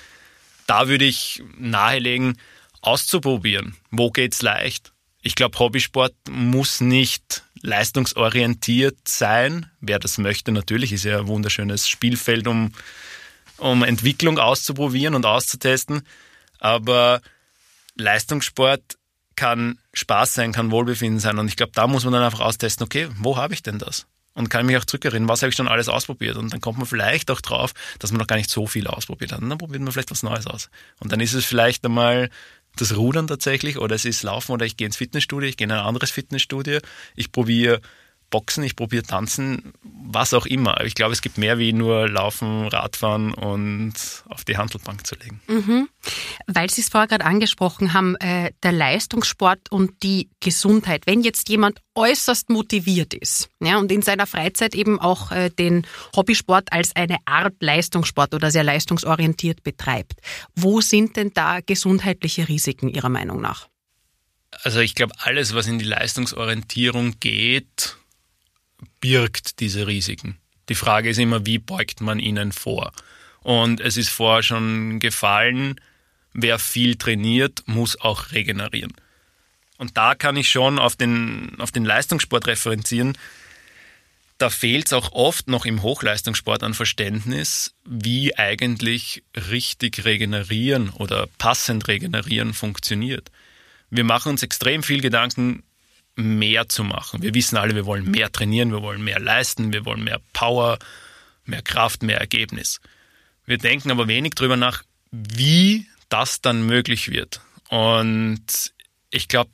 da 0.66 0.88
würde 0.88 1.06
ich 1.06 1.44
nahelegen, 1.60 2.40
auszuprobieren. 2.82 3.76
Wo 3.92 4.10
geht's 4.10 4.42
leicht? 4.42 4.94
Ich 5.28 5.34
glaube, 5.34 5.58
Hobbysport 5.58 6.14
muss 6.30 6.82
nicht 6.82 7.42
leistungsorientiert 7.64 9.08
sein. 9.08 9.72
Wer 9.82 9.98
das 9.98 10.20
möchte, 10.20 10.52
natürlich, 10.52 10.94
ist 10.94 11.04
ja 11.04 11.18
ein 11.18 11.28
wunderschönes 11.28 11.90
Spielfeld, 11.90 12.46
um, 12.46 12.74
um 13.58 13.82
Entwicklung 13.82 14.38
auszuprobieren 14.38 15.16
und 15.16 15.26
auszutesten. 15.26 16.04
Aber 16.60 17.22
Leistungssport 17.96 18.84
kann 19.36 19.80
Spaß 19.94 20.36
sein, 20.36 20.52
kann 20.52 20.70
Wohlbefinden 20.70 21.20
sein. 21.20 21.40
Und 21.40 21.48
ich 21.48 21.56
glaube, 21.56 21.72
da 21.74 21.88
muss 21.88 22.04
man 22.04 22.14
dann 22.14 22.22
einfach 22.22 22.42
austesten, 22.42 22.86
okay, 22.86 23.08
wo 23.18 23.36
habe 23.36 23.56
ich 23.56 23.64
denn 23.64 23.80
das? 23.80 24.06
Und 24.36 24.50
kann 24.50 24.68
mich 24.68 24.78
auch 24.78 24.86
zurückerinnern, 24.86 25.28
was 25.28 25.42
habe 25.42 25.50
ich 25.50 25.56
schon 25.56 25.68
alles 25.68 25.90
ausprobiert? 25.90 26.38
Und 26.38 26.54
dann 26.54 26.62
kommt 26.62 26.78
man 26.78 26.86
vielleicht 26.86 27.32
auch 27.32 27.42
drauf, 27.42 27.74
dass 27.98 28.12
man 28.12 28.20
noch 28.20 28.28
gar 28.28 28.36
nicht 28.36 28.52
so 28.52 28.68
viel 28.68 28.86
ausprobiert 28.86 29.32
hat. 29.32 29.42
Und 29.42 29.50
dann 29.50 29.58
probiert 29.58 29.82
man 29.82 29.92
vielleicht 29.92 30.12
was 30.12 30.22
Neues 30.22 30.46
aus. 30.46 30.70
Und 31.00 31.12
dann 31.12 31.20
ist 31.20 31.34
es 31.34 31.46
vielleicht 31.46 31.84
einmal 31.84 32.30
das 32.76 32.96
Rudern 32.96 33.28
tatsächlich 33.28 33.78
oder 33.78 33.96
es 33.96 34.06
ist 34.06 34.24
Laufen 34.24 34.52
oder 34.52 34.66
ich 34.66 34.78
gehe 34.78 34.86
ins 34.86 34.98
Fitnessstudio, 34.98 35.48
ich 35.48 35.58
gehe 35.58 35.66
in 35.66 35.72
ein 35.72 35.80
anderes 35.80 36.12
Fitnessstudio, 36.12 36.80
ich 37.16 37.32
probiere 37.32 37.82
Boxen, 38.30 38.64
ich 38.64 38.76
probiere 38.76 39.04
Tanzen, 39.04 39.74
was 39.84 40.34
auch 40.34 40.46
immer. 40.46 40.82
Ich 40.84 40.96
glaube, 40.96 41.14
es 41.14 41.22
gibt 41.22 41.38
mehr 41.38 41.58
wie 41.58 41.74
nur 41.74 42.10
Laufen, 42.10 42.68
Radfahren 42.68 43.34
und 43.34 43.94
auf 44.30 44.44
die 44.44 44.58
Handelbank 44.58 45.06
zu 45.06 45.16
legen. 45.16 45.42
Mhm. 45.48 45.90
Weil 46.48 46.70
Sie 46.70 46.82
es 46.82 46.90
vorher 46.90 47.08
gerade 47.08 47.26
angesprochen 47.26 47.94
haben, 47.94 48.16
äh, 48.18 48.52
der 48.64 48.72
Leistungssport 48.72 49.72
und 49.72 50.04
die 50.04 50.30
Gesundheit. 50.40 51.04
Wenn 51.06 51.22
jetzt 51.22 51.50
jemand 51.50 51.82
äußerst 51.96 52.50
motiviert 52.50 53.14
ist 53.14 53.50
ja, 53.62 53.78
und 53.78 53.92
in 53.92 54.02
seiner 54.02 54.28
Freizeit 54.28 54.76
eben 54.76 55.00
auch 55.00 55.32
äh, 55.32 55.50
den 55.50 55.88
Hobbysport 56.16 56.72
als 56.72 56.96
eine 56.96 57.18
Art 57.26 57.56
Leistungssport 57.62 58.34
oder 58.34 58.52
sehr 58.52 58.64
leistungsorientiert 58.64 59.64
betreibt, 59.64 60.20
wo 60.56 60.82
sind 60.82 61.16
denn 61.16 61.32
da 61.34 61.60
gesundheitliche 61.62 62.48
Risiken 62.48 62.90
Ihrer 62.90 63.10
Meinung 63.10 63.42
nach? 63.42 63.68
Also 64.64 64.80
ich 64.80 64.96
glaube, 64.96 65.14
alles, 65.20 65.54
was 65.54 65.68
in 65.68 65.80
die 65.80 65.86
Leistungsorientierung 65.86 67.20
geht, 67.20 67.98
birgt 69.00 69.60
diese 69.60 69.88
Risiken. 69.88 70.38
Die 70.70 70.76
Frage 70.76 71.10
ist 71.10 71.20
immer, 71.20 71.46
wie 71.46 71.60
beugt 71.60 72.02
man 72.02 72.20
ihnen 72.20 72.52
vor? 72.52 72.92
Und 73.42 73.80
es 73.80 73.98
ist 73.98 74.10
vorher 74.10 74.44
schon 74.44 75.00
gefallen, 75.00 75.80
wer 76.34 76.58
viel 76.60 76.96
trainiert, 76.96 77.64
muss 77.68 78.00
auch 78.02 78.32
regenerieren. 78.32 78.94
Und 79.78 79.98
da 79.98 80.16
kann 80.16 80.38
ich 80.38 80.50
schon 80.50 80.80
auf 80.80 80.96
den, 80.96 81.56
auf 81.60 81.72
den 81.72 81.86
Leistungssport 81.86 82.48
referenzieren. 82.48 83.18
Da 84.38 84.50
fehlt 84.50 84.88
es 84.88 84.94
auch 84.94 85.12
oft 85.12 85.48
noch 85.48 85.66
im 85.66 85.82
Hochleistungssport 85.82 86.64
an 86.64 86.74
Verständnis, 86.74 87.76
wie 87.86 88.38
eigentlich 88.38 89.24
richtig 89.36 90.04
regenerieren 90.06 90.90
oder 90.90 91.28
passend 91.38 91.88
regenerieren 91.88 92.54
funktioniert. 92.54 93.32
Wir 93.90 94.04
machen 94.04 94.32
uns 94.32 94.44
extrem 94.44 94.84
viel 94.84 95.02
Gedanken, 95.02 95.64
mehr 96.16 96.70
zu 96.70 96.84
machen. 96.84 97.22
Wir 97.22 97.34
wissen 97.34 97.58
alle, 97.58 97.76
wir 97.76 97.86
wollen 97.86 98.10
mehr 98.10 98.32
trainieren, 98.32 98.72
wir 98.72 98.82
wollen 98.82 99.04
mehr 99.04 99.20
leisten, 99.20 99.74
wir 99.74 99.86
wollen 99.86 100.04
mehr 100.04 100.22
Power, 100.34 100.80
mehr 101.46 101.62
Kraft, 101.62 102.04
mehr 102.04 102.20
Ergebnis. 102.20 102.80
Wir 103.46 103.58
denken 103.58 103.92
aber 103.92 104.08
wenig 104.08 104.34
darüber 104.36 104.58
nach, 104.58 104.84
wie 105.12 105.88
das 106.10 106.42
dann 106.42 106.66
möglich 106.66 107.10
wird. 107.10 107.42
Und 107.70 108.74
ich 109.10 109.28
glaube, 109.28 109.52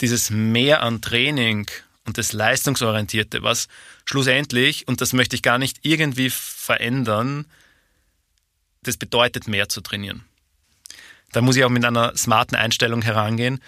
dieses 0.00 0.30
Mehr 0.30 0.82
an 0.82 1.00
Training 1.00 1.66
und 2.04 2.18
das 2.18 2.32
Leistungsorientierte, 2.32 3.42
was 3.42 3.68
schlussendlich, 4.04 4.88
und 4.88 5.00
das 5.00 5.12
möchte 5.12 5.36
ich 5.36 5.42
gar 5.42 5.58
nicht 5.58 5.78
irgendwie 5.82 6.30
verändern, 6.30 7.46
das 8.82 8.96
bedeutet 8.96 9.46
mehr 9.48 9.68
zu 9.68 9.80
trainieren. 9.80 10.24
Da 11.30 11.40
muss 11.40 11.56
ich 11.56 11.64
auch 11.64 11.70
mit 11.70 11.84
einer 11.84 12.16
smarten 12.16 12.56
Einstellung 12.56 13.02
herangehen 13.02 13.60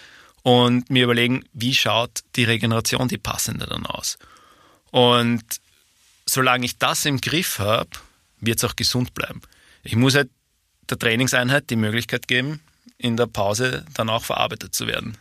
und 0.45 0.91
mir 0.91 1.05
überlegen, 1.05 1.43
wie 1.53 1.73
schaut 1.73 2.19
die 2.35 2.43
Regeneration, 2.43 3.07
die 3.07 3.17
passende 3.17 3.65
dann 3.65 3.87
aus. 3.87 4.19
Und 4.91 5.43
solange 6.27 6.65
ich 6.65 6.77
das 6.77 7.05
im 7.05 7.19
Griff 7.19 7.57
habe, 7.57 7.89
wird 8.41 8.59
es 8.59 8.63
auch 8.63 8.75
gesund 8.75 9.15
bleiben. 9.15 9.41
Ich 9.81 9.95
muss 9.95 10.13
halt 10.13 10.29
der 10.87 10.99
Trainingseinheit 10.99 11.71
die 11.71 11.75
Möglichkeit 11.75 12.27
geben, 12.27 12.59
in 12.99 13.17
der 13.17 13.25
Pause 13.25 13.87
dann 13.95 14.07
auch 14.07 14.23
verarbeitet 14.23 14.75
zu 14.75 14.85
werden. 14.85 15.17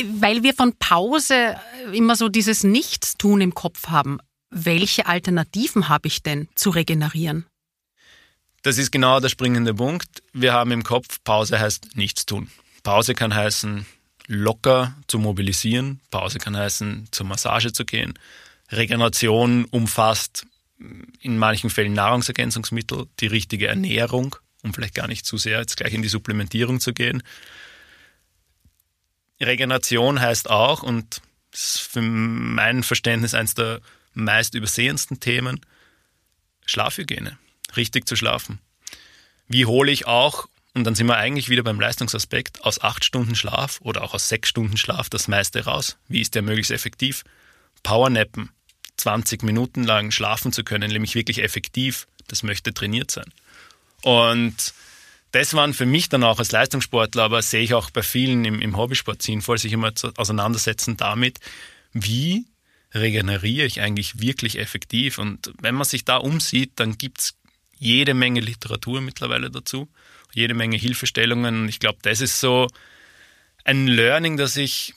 Weil 0.00 0.44
wir 0.44 0.54
von 0.54 0.72
Pause 0.76 1.56
immer 1.92 2.14
so 2.14 2.28
dieses 2.28 2.62
Nichtstun 2.62 3.40
im 3.40 3.54
Kopf 3.54 3.88
haben. 3.88 4.20
Welche 4.50 5.06
Alternativen 5.06 5.88
habe 5.88 6.06
ich 6.06 6.22
denn 6.22 6.46
zu 6.54 6.70
regenerieren? 6.70 7.46
Das 8.62 8.78
ist 8.78 8.92
genau 8.92 9.18
der 9.18 9.28
springende 9.28 9.74
Punkt. 9.74 10.22
Wir 10.32 10.52
haben 10.52 10.70
im 10.70 10.84
Kopf, 10.84 11.18
Pause 11.24 11.58
heißt 11.58 11.96
nichts 11.96 12.26
tun. 12.26 12.48
Pause 12.84 13.16
kann 13.16 13.34
heißen, 13.34 13.84
locker 14.28 14.94
zu 15.08 15.18
mobilisieren. 15.18 16.00
Pause 16.10 16.38
kann 16.38 16.56
heißen, 16.56 17.08
zur 17.10 17.26
Massage 17.26 17.72
zu 17.72 17.84
gehen. 17.84 18.14
Regeneration 18.70 19.64
umfasst 19.64 20.46
in 21.20 21.38
manchen 21.38 21.70
Fällen 21.70 21.94
Nahrungsergänzungsmittel, 21.94 23.06
die 23.18 23.26
richtige 23.26 23.66
Ernährung, 23.66 24.36
um 24.62 24.72
vielleicht 24.72 24.94
gar 24.94 25.08
nicht 25.08 25.26
zu 25.26 25.38
sehr 25.38 25.58
jetzt 25.58 25.76
gleich 25.76 25.94
in 25.94 26.02
die 26.02 26.08
Supplementierung 26.08 26.78
zu 26.78 26.92
gehen. 26.92 27.22
Regeneration 29.40 30.20
heißt 30.20 30.50
auch, 30.50 30.82
und 30.82 31.22
das 31.50 31.60
ist 31.60 31.80
für 31.80 32.02
mein 32.02 32.82
Verständnis 32.82 33.34
eines 33.34 33.54
der 33.54 33.80
meist 34.12 34.54
übersehensten 34.54 35.20
Themen, 35.20 35.60
Schlafhygiene. 36.66 37.38
Richtig 37.76 38.06
zu 38.06 38.16
schlafen. 38.16 38.58
Wie 39.46 39.64
hole 39.64 39.90
ich 39.90 40.06
auch 40.06 40.48
und 40.78 40.84
dann 40.84 40.94
sind 40.94 41.08
wir 41.08 41.16
eigentlich 41.16 41.48
wieder 41.48 41.64
beim 41.64 41.80
Leistungsaspekt 41.80 42.64
aus 42.64 42.80
acht 42.80 43.04
Stunden 43.04 43.34
Schlaf 43.34 43.80
oder 43.82 44.02
auch 44.02 44.14
aus 44.14 44.28
sechs 44.28 44.48
Stunden 44.48 44.76
Schlaf 44.76 45.10
das 45.10 45.26
meiste 45.26 45.64
raus. 45.64 45.96
Wie 46.06 46.20
ist 46.20 46.34
der 46.34 46.42
möglichst 46.42 46.70
effektiv? 46.70 47.24
Powernappen, 47.82 48.50
20 48.96 49.42
Minuten 49.42 49.82
lang 49.82 50.12
schlafen 50.12 50.52
zu 50.52 50.62
können, 50.62 50.90
nämlich 50.90 51.16
wirklich 51.16 51.42
effektiv, 51.42 52.06
das 52.28 52.44
möchte 52.44 52.72
trainiert 52.72 53.10
sein. 53.10 53.32
Und 54.02 54.72
das 55.32 55.52
waren 55.54 55.74
für 55.74 55.84
mich 55.84 56.08
dann 56.08 56.22
auch 56.22 56.38
als 56.38 56.52
Leistungssportler, 56.52 57.24
aber 57.24 57.42
sehe 57.42 57.62
ich 57.62 57.74
auch 57.74 57.90
bei 57.90 58.02
vielen 58.02 58.44
im, 58.44 58.60
im 58.60 58.76
Hobbysport 58.76 59.20
sinnvoll, 59.20 59.58
sich 59.58 59.72
immer 59.72 59.94
zu, 59.94 60.12
auseinandersetzen 60.16 60.96
damit, 60.96 61.38
wie 61.92 62.46
regeneriere 62.94 63.66
ich 63.66 63.80
eigentlich 63.80 64.20
wirklich 64.20 64.58
effektiv. 64.58 65.18
Und 65.18 65.52
wenn 65.60 65.74
man 65.74 65.84
sich 65.84 66.04
da 66.04 66.18
umsieht, 66.18 66.72
dann 66.76 66.96
gibt 66.96 67.18
es 67.18 67.34
jede 67.78 68.14
Menge 68.14 68.40
Literatur 68.40 69.00
mittlerweile 69.00 69.50
dazu 69.50 69.88
jede 70.32 70.54
Menge 70.54 70.76
Hilfestellungen. 70.76 71.62
Und 71.62 71.68
ich 71.68 71.80
glaube, 71.80 71.98
das 72.02 72.20
ist 72.20 72.40
so 72.40 72.68
ein 73.64 73.86
Learning, 73.86 74.36
das 74.36 74.56
ich 74.56 74.94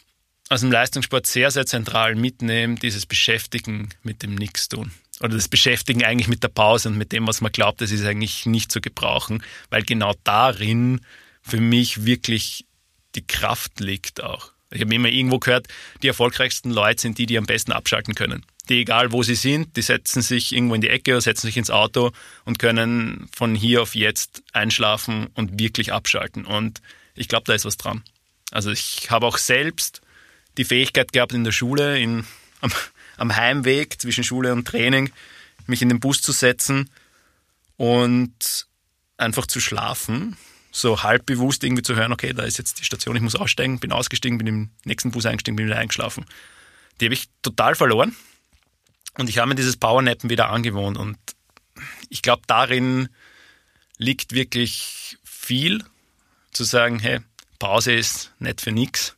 aus 0.49 0.61
dem 0.61 0.71
Leistungssport 0.71 1.25
sehr, 1.27 1.49
sehr 1.51 1.65
zentral 1.65 2.15
mitnehme, 2.15 2.75
dieses 2.75 3.05
Beschäftigen 3.05 3.89
mit 4.03 4.21
dem 4.21 4.35
Nichtstun. 4.35 4.91
Oder 5.21 5.35
das 5.35 5.47
Beschäftigen 5.47 6.03
eigentlich 6.03 6.27
mit 6.27 6.43
der 6.43 6.49
Pause 6.49 6.89
und 6.89 6.97
mit 6.97 7.11
dem, 7.11 7.27
was 7.27 7.41
man 7.41 7.51
glaubt, 7.51 7.79
das 7.81 7.91
ist 7.91 8.03
eigentlich 8.03 8.45
nicht 8.45 8.71
zu 8.71 8.81
gebrauchen, 8.81 9.43
weil 9.69 9.83
genau 9.83 10.13
darin 10.23 11.01
für 11.41 11.61
mich 11.61 12.05
wirklich 12.05 12.65
die 13.15 13.25
Kraft 13.25 13.79
liegt 13.79 14.23
auch. 14.23 14.51
Ich 14.71 14.81
habe 14.81 14.93
immer 14.95 15.09
irgendwo 15.09 15.37
gehört, 15.37 15.67
die 16.01 16.07
erfolgreichsten 16.07 16.71
Leute 16.71 17.01
sind 17.01 17.17
die, 17.17 17.25
die 17.25 17.37
am 17.37 17.45
besten 17.45 17.73
abschalten 17.73 18.15
können. 18.15 18.45
Die, 18.69 18.79
egal 18.79 19.11
wo 19.11 19.21
sie 19.21 19.35
sind, 19.35 19.75
die 19.75 19.81
setzen 19.81 20.21
sich 20.21 20.53
irgendwo 20.53 20.75
in 20.75 20.81
die 20.81 20.89
Ecke 20.89 21.11
oder 21.11 21.21
setzen 21.21 21.47
sich 21.47 21.57
ins 21.57 21.69
Auto 21.69 22.11
und 22.45 22.57
können 22.57 23.27
von 23.35 23.53
hier 23.53 23.81
auf 23.81 23.95
jetzt 23.95 24.43
einschlafen 24.53 25.27
und 25.33 25.59
wirklich 25.59 25.91
abschalten. 25.91 26.45
Und 26.45 26.81
ich 27.15 27.27
glaube, 27.27 27.43
da 27.47 27.53
ist 27.53 27.65
was 27.65 27.77
dran. 27.77 28.03
Also 28.51 28.71
ich 28.71 29.11
habe 29.11 29.25
auch 29.25 29.37
selbst 29.37 30.01
die 30.57 30.65
Fähigkeit 30.65 31.11
gehabt, 31.11 31.33
in 31.33 31.43
der 31.43 31.51
Schule, 31.51 31.99
in, 31.99 32.25
am, 32.61 32.71
am 33.17 33.35
Heimweg 33.35 33.99
zwischen 34.01 34.23
Schule 34.23 34.53
und 34.53 34.67
Training, 34.67 35.11
mich 35.67 35.81
in 35.81 35.89
den 35.89 35.99
Bus 35.99 36.21
zu 36.21 36.31
setzen 36.31 36.89
und 37.75 38.67
einfach 39.17 39.47
zu 39.47 39.59
schlafen 39.59 40.37
so 40.71 41.03
halb 41.03 41.25
bewusst 41.25 41.63
irgendwie 41.63 41.83
zu 41.83 41.95
hören, 41.95 42.13
okay, 42.13 42.33
da 42.33 42.43
ist 42.43 42.57
jetzt 42.57 42.79
die 42.79 42.85
Station, 42.85 43.15
ich 43.15 43.21
muss 43.21 43.35
aussteigen, 43.35 43.79
bin 43.79 43.91
ausgestiegen, 43.91 44.37
bin 44.37 44.47
im 44.47 44.69
nächsten 44.85 45.11
Bus 45.11 45.25
eingestiegen, 45.25 45.57
bin 45.57 45.67
wieder 45.67 45.77
eingeschlafen. 45.77 46.25
Die 46.99 47.05
habe 47.05 47.13
ich 47.13 47.29
total 47.41 47.75
verloren. 47.75 48.15
Und 49.17 49.29
ich 49.29 49.37
habe 49.37 49.49
mir 49.49 49.55
dieses 49.55 49.75
Powernappen 49.75 50.29
wieder 50.29 50.49
angewohnt. 50.49 50.97
Und 50.97 51.17
ich 52.09 52.21
glaube, 52.21 52.43
darin 52.47 53.09
liegt 53.97 54.33
wirklich 54.33 55.17
viel, 55.23 55.83
zu 56.51 56.63
sagen, 56.63 56.99
hey, 56.99 57.19
Pause 57.59 57.93
ist 57.93 58.31
nicht 58.39 58.61
für 58.61 58.71
nichts. 58.71 59.15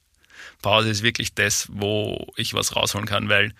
Pause 0.62 0.90
ist 0.90 1.04
wirklich 1.04 1.34
das, 1.34 1.68
wo 1.72 2.32
ich 2.36 2.54
was 2.54 2.76
rausholen 2.76 3.08
kann, 3.08 3.30
weil 3.30 3.54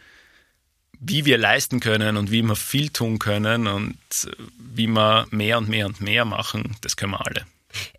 wie 1.00 1.26
wir 1.26 1.38
leisten 1.38 1.80
können 1.80 2.18
und 2.18 2.32
wie 2.32 2.44
wir 2.44 2.56
viel 2.56 2.90
tun 2.90 3.20
können 3.20 3.68
und 3.68 3.98
wie 4.58 4.88
wir 4.88 5.28
mehr 5.32 5.58
und 5.58 5.68
mehr 5.68 5.86
und 5.86 6.00
mehr 6.00 6.24
machen, 6.24 6.78
das 6.82 6.96
können 6.96 7.12
wir 7.12 7.26
alle. 7.26 7.46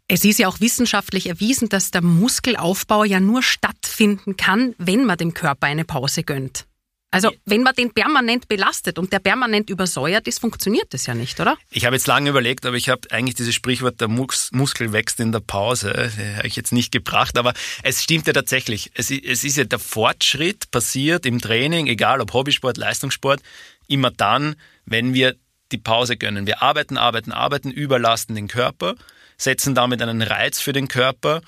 Es 0.09 0.25
ist 0.25 0.39
ja 0.39 0.49
auch 0.49 0.61
wissenschaftlich 0.61 1.29
erwiesen, 1.29 1.69
dass 1.69 1.91
der 1.91 2.03
Muskelaufbau 2.03 3.05
ja 3.05 3.21
nur 3.21 3.43
stattfinden 3.43 4.37
kann, 4.37 4.75
wenn 4.79 5.05
man 5.05 5.19
dem 5.19 5.35
Körper 5.35 5.67
eine 5.67 5.85
Pause 5.85 6.23
gönnt. 6.23 6.67
Also 7.15 7.31
wenn 7.45 7.63
man 7.63 7.77
den 7.77 7.93
permanent 7.93 8.49
belastet 8.49 8.99
und 8.99 9.13
der 9.13 9.21
permanent 9.21 9.71
übersäuert 9.71 10.27
ist, 10.27 10.41
funktioniert 10.41 10.93
das 10.93 11.07
ja 11.07 11.15
nicht, 11.15 11.39
oder? 11.39 11.57
Ich 11.71 11.85
habe 11.85 11.95
jetzt 11.95 12.09
lange 12.09 12.29
überlegt, 12.29 12.67
aber 12.67 12.75
ich 12.75 12.89
habe 12.89 13.09
eigentlich 13.13 13.37
dieses 13.37 13.55
Sprichwort, 13.55 14.01
der 14.01 14.09
Mus 14.09 14.51
Muskel 14.51 14.93
wächst 14.93 15.21
in 15.21 15.31
der 15.31 15.39
Pause, 15.39 16.11
habe 16.37 16.49
ich 16.49 16.57
jetzt 16.57 16.73
nicht 16.73 16.91
gebracht, 16.91 17.39
aber 17.39 17.55
es 17.85 18.03
stimmt 18.03 18.27
ja 18.27 18.33
tatsächlich. 18.33 18.91
Es, 18.95 19.13
es 19.13 19.45
ist 19.45 19.57
ja 19.57 19.63
der 19.63 19.79
Fortschritt 19.79 20.73
passiert 20.73 21.25
im 21.25 21.41
Training, 21.41 21.87
egal 21.87 22.21
ob 22.21 22.33
Hobbysport, 22.33 22.79
Leistungssport, 22.79 23.41
immer 23.87 24.11
dann, 24.11 24.57
wenn 24.85 25.15
wir 25.15 25.37
die 25.71 25.79
Pause 25.79 26.17
gönnen. 26.17 26.49
Wir 26.49 26.63
arbeiten, 26.63 26.99
arbeiten, 26.99 27.31
arbeiten, 27.31 27.71
überlasten 27.71 28.35
den 28.35 28.49
Körper 28.49 28.97
setzen 29.37 29.75
damit 29.75 30.03
einen 30.03 30.23
Reiz 30.23 30.61
für 30.61 30.73
den 30.73 30.89
Körper, 30.89 31.43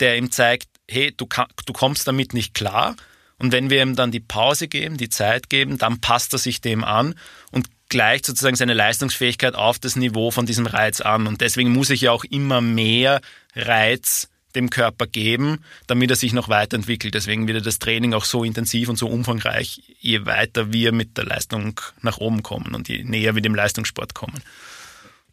der 0.00 0.16
ihm 0.16 0.30
zeigt, 0.30 0.68
hey, 0.88 1.12
du, 1.16 1.26
du 1.64 1.72
kommst 1.72 2.06
damit 2.06 2.34
nicht 2.34 2.54
klar. 2.54 2.96
Und 3.38 3.52
wenn 3.52 3.70
wir 3.70 3.82
ihm 3.82 3.96
dann 3.96 4.12
die 4.12 4.20
Pause 4.20 4.68
geben, 4.68 4.96
die 4.96 5.08
Zeit 5.08 5.50
geben, 5.50 5.78
dann 5.78 6.00
passt 6.00 6.32
er 6.32 6.38
sich 6.38 6.60
dem 6.60 6.84
an 6.84 7.14
und 7.50 7.68
gleicht 7.88 8.26
sozusagen 8.26 8.56
seine 8.56 8.74
Leistungsfähigkeit 8.74 9.54
auf 9.54 9.78
das 9.78 9.96
Niveau 9.96 10.30
von 10.30 10.46
diesem 10.46 10.66
Reiz 10.66 11.00
an. 11.00 11.26
Und 11.26 11.40
deswegen 11.40 11.72
muss 11.72 11.90
ich 11.90 12.02
ja 12.02 12.12
auch 12.12 12.24
immer 12.24 12.60
mehr 12.60 13.20
Reiz 13.54 14.28
dem 14.54 14.70
Körper 14.70 15.06
geben, 15.06 15.62
damit 15.86 16.10
er 16.10 16.16
sich 16.16 16.32
noch 16.32 16.48
weiterentwickelt. 16.48 17.14
Deswegen 17.14 17.46
wird 17.46 17.64
das 17.64 17.78
Training 17.78 18.14
auch 18.14 18.24
so 18.24 18.42
intensiv 18.42 18.88
und 18.88 18.96
so 18.96 19.06
umfangreich, 19.06 19.82
je 20.00 20.24
weiter 20.24 20.72
wir 20.72 20.92
mit 20.92 21.16
der 21.18 21.24
Leistung 21.24 21.78
nach 22.00 22.18
oben 22.18 22.42
kommen 22.42 22.74
und 22.74 22.88
je 22.88 23.04
näher 23.04 23.34
wir 23.34 23.42
dem 23.42 23.54
Leistungssport 23.54 24.14
kommen. 24.14 24.42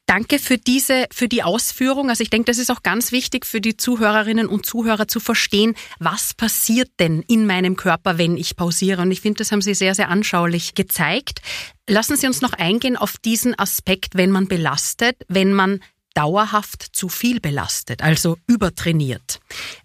Danke 0.06 0.38
für 0.38 0.58
diese, 0.58 1.08
für 1.12 1.30
die 1.30 1.44
Ausführung. 1.44 2.10
Also 2.10 2.24
ich 2.24 2.30
denke, 2.30 2.46
das 2.46 2.58
ist 2.58 2.70
auch 2.70 2.84
ganz 2.84 3.12
wichtig 3.12 3.46
für 3.46 3.62
die 3.62 3.78
Zuhörerinnen 3.78 4.48
und 4.48 4.66
Zuhörer 4.66 5.08
zu 5.08 5.20
verstehen, 5.20 5.76
was 5.98 6.34
passiert 6.34 6.92
denn 7.00 7.24
in 7.28 7.46
meinem 7.46 7.78
Körper, 7.78 8.18
wenn 8.18 8.36
ich 8.36 8.58
pausiere. 8.58 9.02
Und 9.02 9.12
ich 9.12 9.22
finde, 9.22 9.40
das 9.40 9.52
haben 9.52 9.62
Sie 9.62 9.74
sehr, 9.74 9.96
sehr 9.96 10.10
anschaulich 10.10 10.76
gezeigt. 10.76 11.42
Lassen 11.90 12.18
Sie 12.18 12.28
uns 12.28 12.42
noch 12.42 12.54
eingehen 12.54 12.98
auf 12.98 13.18
diesen 13.18 13.58
Aspekt, 13.58 14.16
wenn 14.16 14.30
man 14.30 14.48
belastet, 14.48 15.16
wenn 15.30 15.54
man 15.54 15.80
dauerhaft 16.14 16.84
zu 16.92 17.10
viel 17.10 17.40
belastet, 17.40 18.04
also 18.04 18.38
übertrainiert. 18.46 19.40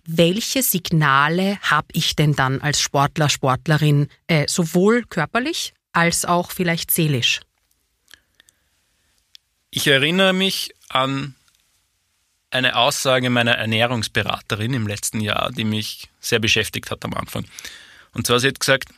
Welche 0.05 0.63
Signale 0.63 1.59
habe 1.63 1.89
ich 1.93 2.17
denn 2.17 2.35
dann 2.35 2.61
als 2.61 2.81
Sportler, 2.81 3.29
Sportlerin, 3.29 4.09
äh, 4.27 4.47
sowohl 4.49 5.05
körperlich 5.05 5.73
als 5.93 6.25
auch 6.25 6.51
vielleicht 6.51 6.91
seelisch? 6.91 7.41
Ich 9.71 9.87
erinnere 9.87 10.33
mich 10.33 10.75
an 10.89 11.35
eine 12.51 12.77
Aussage 12.77 13.29
meiner 13.29 13.53
Ernährungsberaterin 13.53 14.73
im 14.73 14.87
letzten 14.87 15.21
Jahr, 15.21 15.51
die 15.53 15.65
mich 15.65 16.09
sehr 16.21 16.39
beschäftigt 16.39 16.91
hat 16.91 17.05
am 17.05 17.13
Anfang. 17.15 17.45
Und 18.15 18.27
zwar, 18.27 18.41
sie 18.41 18.49
hat 18.49 18.61
gesagt, 18.61 18.89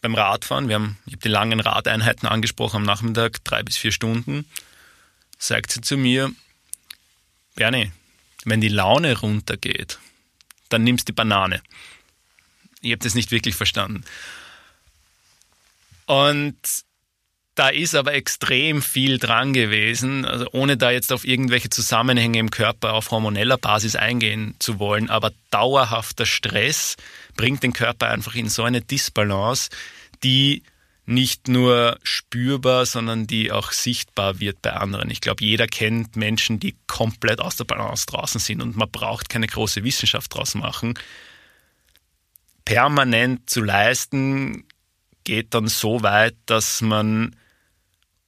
beim 0.00 0.14
Radfahren, 0.14 0.68
wir 0.68 0.76
haben, 0.76 0.98
ich 1.06 1.12
habe 1.12 1.22
die 1.22 1.28
langen 1.28 1.60
Radeinheiten 1.60 2.28
angesprochen 2.28 2.76
am 2.76 2.82
Nachmittag, 2.84 3.44
drei 3.44 3.62
bis 3.62 3.76
vier 3.76 3.92
Stunden, 3.92 4.46
sagt 5.38 5.72
sie 5.72 5.82
zu 5.82 5.96
mir, 5.98 6.32
Bernie, 7.54 7.92
wenn 8.44 8.60
die 8.60 8.68
Laune 8.68 9.18
runtergeht, 9.18 9.98
dann 10.70 10.84
nimmst 10.84 11.08
du 11.08 11.12
die 11.12 11.16
Banane. 11.16 11.62
Ich 12.80 12.92
habe 12.92 13.02
das 13.02 13.14
nicht 13.14 13.30
wirklich 13.30 13.56
verstanden. 13.56 14.04
Und 16.06 16.56
da 17.56 17.70
ist 17.70 17.94
aber 17.94 18.12
extrem 18.12 18.82
viel 18.82 19.18
dran 19.18 19.54
gewesen, 19.54 20.26
also 20.26 20.46
ohne 20.52 20.76
da 20.76 20.90
jetzt 20.90 21.10
auf 21.10 21.24
irgendwelche 21.24 21.70
Zusammenhänge 21.70 22.38
im 22.38 22.50
Körper 22.50 22.92
auf 22.92 23.10
hormoneller 23.10 23.56
Basis 23.56 23.96
eingehen 23.96 24.54
zu 24.58 24.78
wollen. 24.78 25.08
Aber 25.08 25.32
dauerhafter 25.50 26.26
Stress 26.26 26.96
bringt 27.34 27.62
den 27.62 27.72
Körper 27.72 28.08
einfach 28.08 28.34
in 28.34 28.50
so 28.50 28.62
eine 28.62 28.82
Disbalance, 28.82 29.70
die 30.22 30.64
nicht 31.06 31.48
nur 31.48 31.98
spürbar, 32.02 32.84
sondern 32.84 33.26
die 33.26 33.50
auch 33.50 33.72
sichtbar 33.72 34.38
wird 34.38 34.60
bei 34.60 34.74
anderen. 34.74 35.08
Ich 35.08 35.22
glaube, 35.22 35.42
jeder 35.42 35.66
kennt 35.66 36.14
Menschen, 36.14 36.60
die 36.60 36.74
komplett 36.86 37.40
aus 37.40 37.56
der 37.56 37.64
Balance 37.64 38.04
draußen 38.06 38.40
sind 38.40 38.60
und 38.60 38.76
man 38.76 38.90
braucht 38.90 39.30
keine 39.30 39.46
große 39.46 39.82
Wissenschaft 39.82 40.34
draus 40.34 40.54
machen. 40.54 40.92
Permanent 42.66 43.48
zu 43.48 43.62
leisten 43.62 44.64
geht 45.24 45.54
dann 45.54 45.68
so 45.68 46.02
weit, 46.02 46.34
dass 46.44 46.82
man 46.82 47.34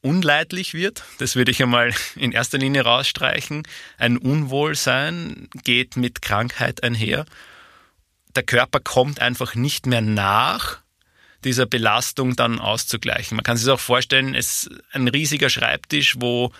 unleidlich 0.00 0.74
wird. 0.74 1.04
Das 1.18 1.36
würde 1.36 1.50
ich 1.50 1.62
einmal 1.62 1.92
in 2.16 2.32
erster 2.32 2.58
Linie 2.58 2.82
rausstreichen. 2.82 3.66
Ein 3.96 4.16
Unwohlsein 4.16 5.48
geht 5.64 5.96
mit 5.96 6.22
Krankheit 6.22 6.82
einher. 6.82 7.26
Der 8.36 8.42
Körper 8.42 8.80
kommt 8.80 9.20
einfach 9.20 9.54
nicht 9.54 9.86
mehr 9.86 10.00
nach, 10.00 10.80
dieser 11.44 11.66
Belastung 11.66 12.36
dann 12.36 12.58
auszugleichen. 12.58 13.36
Man 13.36 13.44
kann 13.44 13.56
sich 13.56 13.66
das 13.66 13.74
auch 13.74 13.80
vorstellen, 13.80 14.34
es 14.34 14.64
ist 14.64 14.70
ein 14.92 15.08
riesiger 15.08 15.50
Schreibtisch, 15.50 16.16
wo 16.18 16.52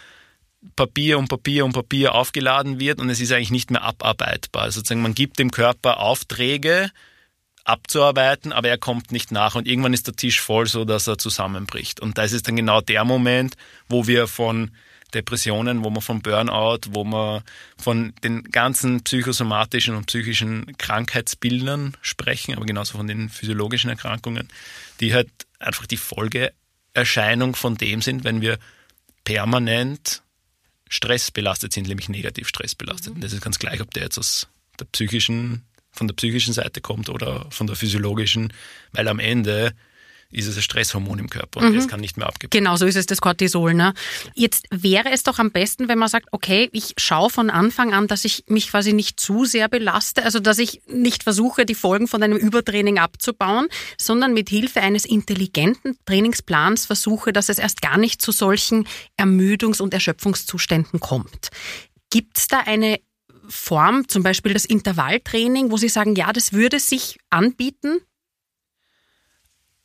Papier 0.77 1.19
und 1.19 1.29
Papier 1.29 1.65
und 1.65 1.73
Papier 1.73 2.15
aufgeladen 2.15 2.81
wird 2.81 3.01
und 3.01 3.11
es 3.11 3.21
ist 3.21 3.33
eigentlich 3.33 3.51
nicht 3.51 3.71
mehr 3.71 3.83
abarbeitbar. 3.83 4.63
Also 4.63 4.81
sozusagen 4.81 5.03
man 5.03 5.15
gibt 5.15 5.39
dem 5.39 5.51
Körper 5.51 6.01
Aufträge, 6.01 6.91
abzuarbeiten, 7.69 8.53
aber 8.53 8.69
er 8.69 8.79
kommt 8.79 9.13
nicht 9.13 9.31
nach 9.31 9.55
und 9.55 9.67
irgendwann 9.67 9.93
ist 9.93 10.07
der 10.07 10.17
Tisch 10.17 10.41
voll, 10.41 10.67
so 10.67 10.85
dass 10.85 11.07
er 11.07 11.19
zusammenbricht. 11.19 12.01
Und 12.01 12.17
das 12.17 12.33
ist 12.33 12.49
dann 12.49 12.57
genau 12.57 12.81
der 12.81 13.05
Moment, 13.05 13.57
wo 13.89 14.07
wir 14.07 14.27
von 14.27 14.71
Depressionen, 15.15 15.85
wo 15.85 15.91
man 15.91 16.03
von 16.03 16.21
Burnout, 16.21 16.81
wo 16.91 17.05
man 17.05 17.43
von 17.79 18.13
den 18.23 18.45
ganzen 18.45 19.03
psychosomatischen 19.03 19.95
und 19.95 20.07
psychischen 20.07 20.77
Krankheitsbildern 20.79 21.97
sprechen, 22.03 22.55
aber 22.55 22.67
genauso 22.67 22.97
von 22.97 23.07
den 23.07 23.29
physiologischen 23.29 23.91
Erkrankungen, 23.91 24.49
die 25.01 25.15
halt 25.15 25.31
einfach 25.59 25.87
die 25.87 25.97
Folgeerscheinung 25.97 27.55
von 27.55 27.77
dem 27.77 28.03
sind, 28.03 28.25
wenn 28.25 28.41
wir 28.41 28.59
permanent 29.25 30.23
stressbelastet 30.89 31.73
sind, 31.73 31.89
nämlich 31.89 32.09
negativ 32.09 32.49
stressbelastet. 32.49 33.15
Und 33.15 33.23
das 33.23 33.33
ist 33.33 33.43
ganz 33.43 33.59
gleich, 33.59 33.81
ob 33.81 33.93
der 33.93 34.05
jetzt 34.05 34.19
aus 34.19 34.49
der 34.79 34.87
psychischen 34.87 35.65
von 35.91 36.09
der 36.09 36.15
psychischen 36.15 36.53
Seite 36.53 36.81
kommt 36.81 37.09
oder 37.09 37.47
von 37.51 37.67
der 37.67 37.77
physiologischen, 37.77 38.53
weil 38.93 39.09
am 39.09 39.19
Ende 39.19 39.75
ist 40.31 40.47
es 40.47 40.57
ein 40.57 40.63
Stresshormon 40.63 41.19
im 41.19 41.31
Körper 41.31 41.61
und 41.61 41.71
mhm. 41.71 41.77
das 41.77 41.89
kann 41.89 42.01
nicht 42.01 42.19
mehr 42.19 42.27
abgebaut 42.27 42.51
Genau, 42.51 42.77
so 42.77 42.85
ist 42.85 42.97
es 42.97 43.07
das 43.07 43.21
Cortisol. 43.21 43.73
Ne? 43.73 43.95
Jetzt 44.35 44.67
wäre 44.71 45.11
es 45.11 45.23
doch 45.23 45.39
am 45.39 45.51
besten, 45.51 45.89
wenn 45.89 45.99
man 45.99 46.09
sagt, 46.09 46.29
okay, 46.33 46.69
ich 46.73 46.93
schaue 46.99 47.31
von 47.31 47.49
Anfang 47.49 47.95
an, 47.95 48.09
dass 48.09 48.25
ich 48.25 48.45
mich 48.47 48.71
quasi 48.71 48.93
nicht 48.93 49.19
zu 49.19 49.47
sehr 49.47 49.69
belaste, 49.69 50.25
also 50.25 50.39
dass 50.39 50.59
ich 50.59 50.83
nicht 50.87 51.23
versuche, 51.23 51.65
die 51.65 51.75
Folgen 51.75 52.09
von 52.09 52.23
einem 52.23 52.37
Übertraining 52.37 52.99
abzubauen, 52.99 53.69
sondern 53.97 54.35
mit 54.35 54.51
Hilfe 54.51 54.83
eines 54.83 55.07
intelligenten 55.07 55.97
Trainingsplans 56.05 56.85
versuche, 56.85 57.33
dass 57.33 57.49
es 57.49 57.59
erst 57.59 57.81
gar 57.81 57.97
nicht 57.97 58.21
zu 58.21 58.31
solchen 58.31 58.87
Ermüdungs- 59.17 59.81
und 59.81 59.95
Erschöpfungszuständen 59.95 61.01
kommt. 61.01 61.49
Gibt 62.11 62.39
es 62.39 62.49
da 62.49 62.61
eine 62.61 63.01
Form, 63.49 64.09
zum 64.09 64.23
Beispiel 64.23 64.53
das 64.53 64.65
Intervalltraining, 64.65 65.71
wo 65.71 65.77
Sie 65.77 65.89
sagen, 65.89 66.15
ja, 66.17 66.33
das 66.33 66.53
würde 66.53 66.79
sich 66.81 67.19
anbieten? 67.31 68.01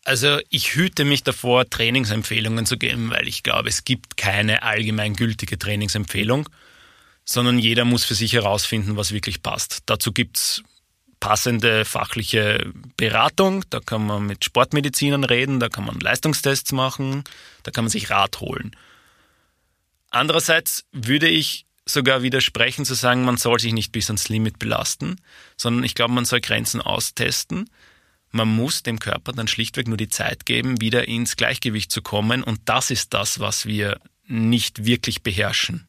Also 0.06 0.39
ich 0.49 0.76
hüte 0.76 1.06
mich 1.06 1.23
davor, 1.23 1.69
Trainingsempfehlungen 1.69 2.65
zu 2.65 2.78
geben, 2.78 3.10
weil 3.10 3.28
ich 3.28 3.41
glaube, 3.41 3.69
es 3.69 3.86
gibt 3.86 4.17
keine 4.17 4.63
allgemeingültige 4.63 5.58
Trainingsempfehlung. 5.58 6.49
sondern 7.26 7.60
jeder 7.60 7.86
muss 7.86 8.04
für 8.04 8.15
sich 8.15 8.34
herausfinden, 8.34 8.97
was 8.97 9.12
wirklich 9.12 9.41
passt. 9.41 9.84
Dazu 9.86 10.12
gibt's 10.12 10.62
passende 11.19 11.86
fachliche 11.86 12.73
Beratung, 12.97 13.63
da 13.69 13.80
kann 13.80 14.06
man 14.06 14.26
mit 14.26 14.43
Sportmedizinern 14.43 15.23
reden, 15.23 15.62
da 15.62 15.69
kann 15.69 15.86
man 15.86 15.99
Leistungstests 15.99 16.73
machen, 16.73 17.23
da 17.63 17.71
kann 17.71 17.86
man 17.86 17.91
sich 17.91 18.10
Rat 18.10 18.41
holen. 18.41 18.76
Andererseits 20.10 20.84
würde 20.91 21.30
ich 21.30 21.65
sogar 21.85 22.23
widersprechen 22.23 22.85
zu 22.85 22.93
sagen, 22.93 23.25
man 23.25 23.37
soll 23.37 23.59
sich 23.59 23.73
nicht 23.73 23.91
bis 23.91 24.09
ans 24.09 24.29
Limit 24.29 24.59
belasten, 24.59 25.17
sondern 25.57 25.83
ich 25.83 25.95
glaube, 25.95 26.13
man 26.13 26.25
soll 26.25 26.41
Grenzen 26.41 26.81
austesten. 26.81 27.69
Man 28.31 28.47
muss 28.47 28.83
dem 28.83 28.99
Körper 28.99 29.31
dann 29.31 29.47
schlichtweg 29.47 29.87
nur 29.87 29.97
die 29.97 30.09
Zeit 30.09 30.45
geben, 30.45 30.81
wieder 30.81 31.07
ins 31.07 31.35
Gleichgewicht 31.35 31.91
zu 31.91 32.01
kommen. 32.01 32.43
Und 32.43 32.61
das 32.65 32.89
ist 32.89 33.13
das, 33.13 33.39
was 33.39 33.65
wir 33.65 33.99
nicht 34.25 34.85
wirklich 34.85 35.21
beherrschen. 35.21 35.87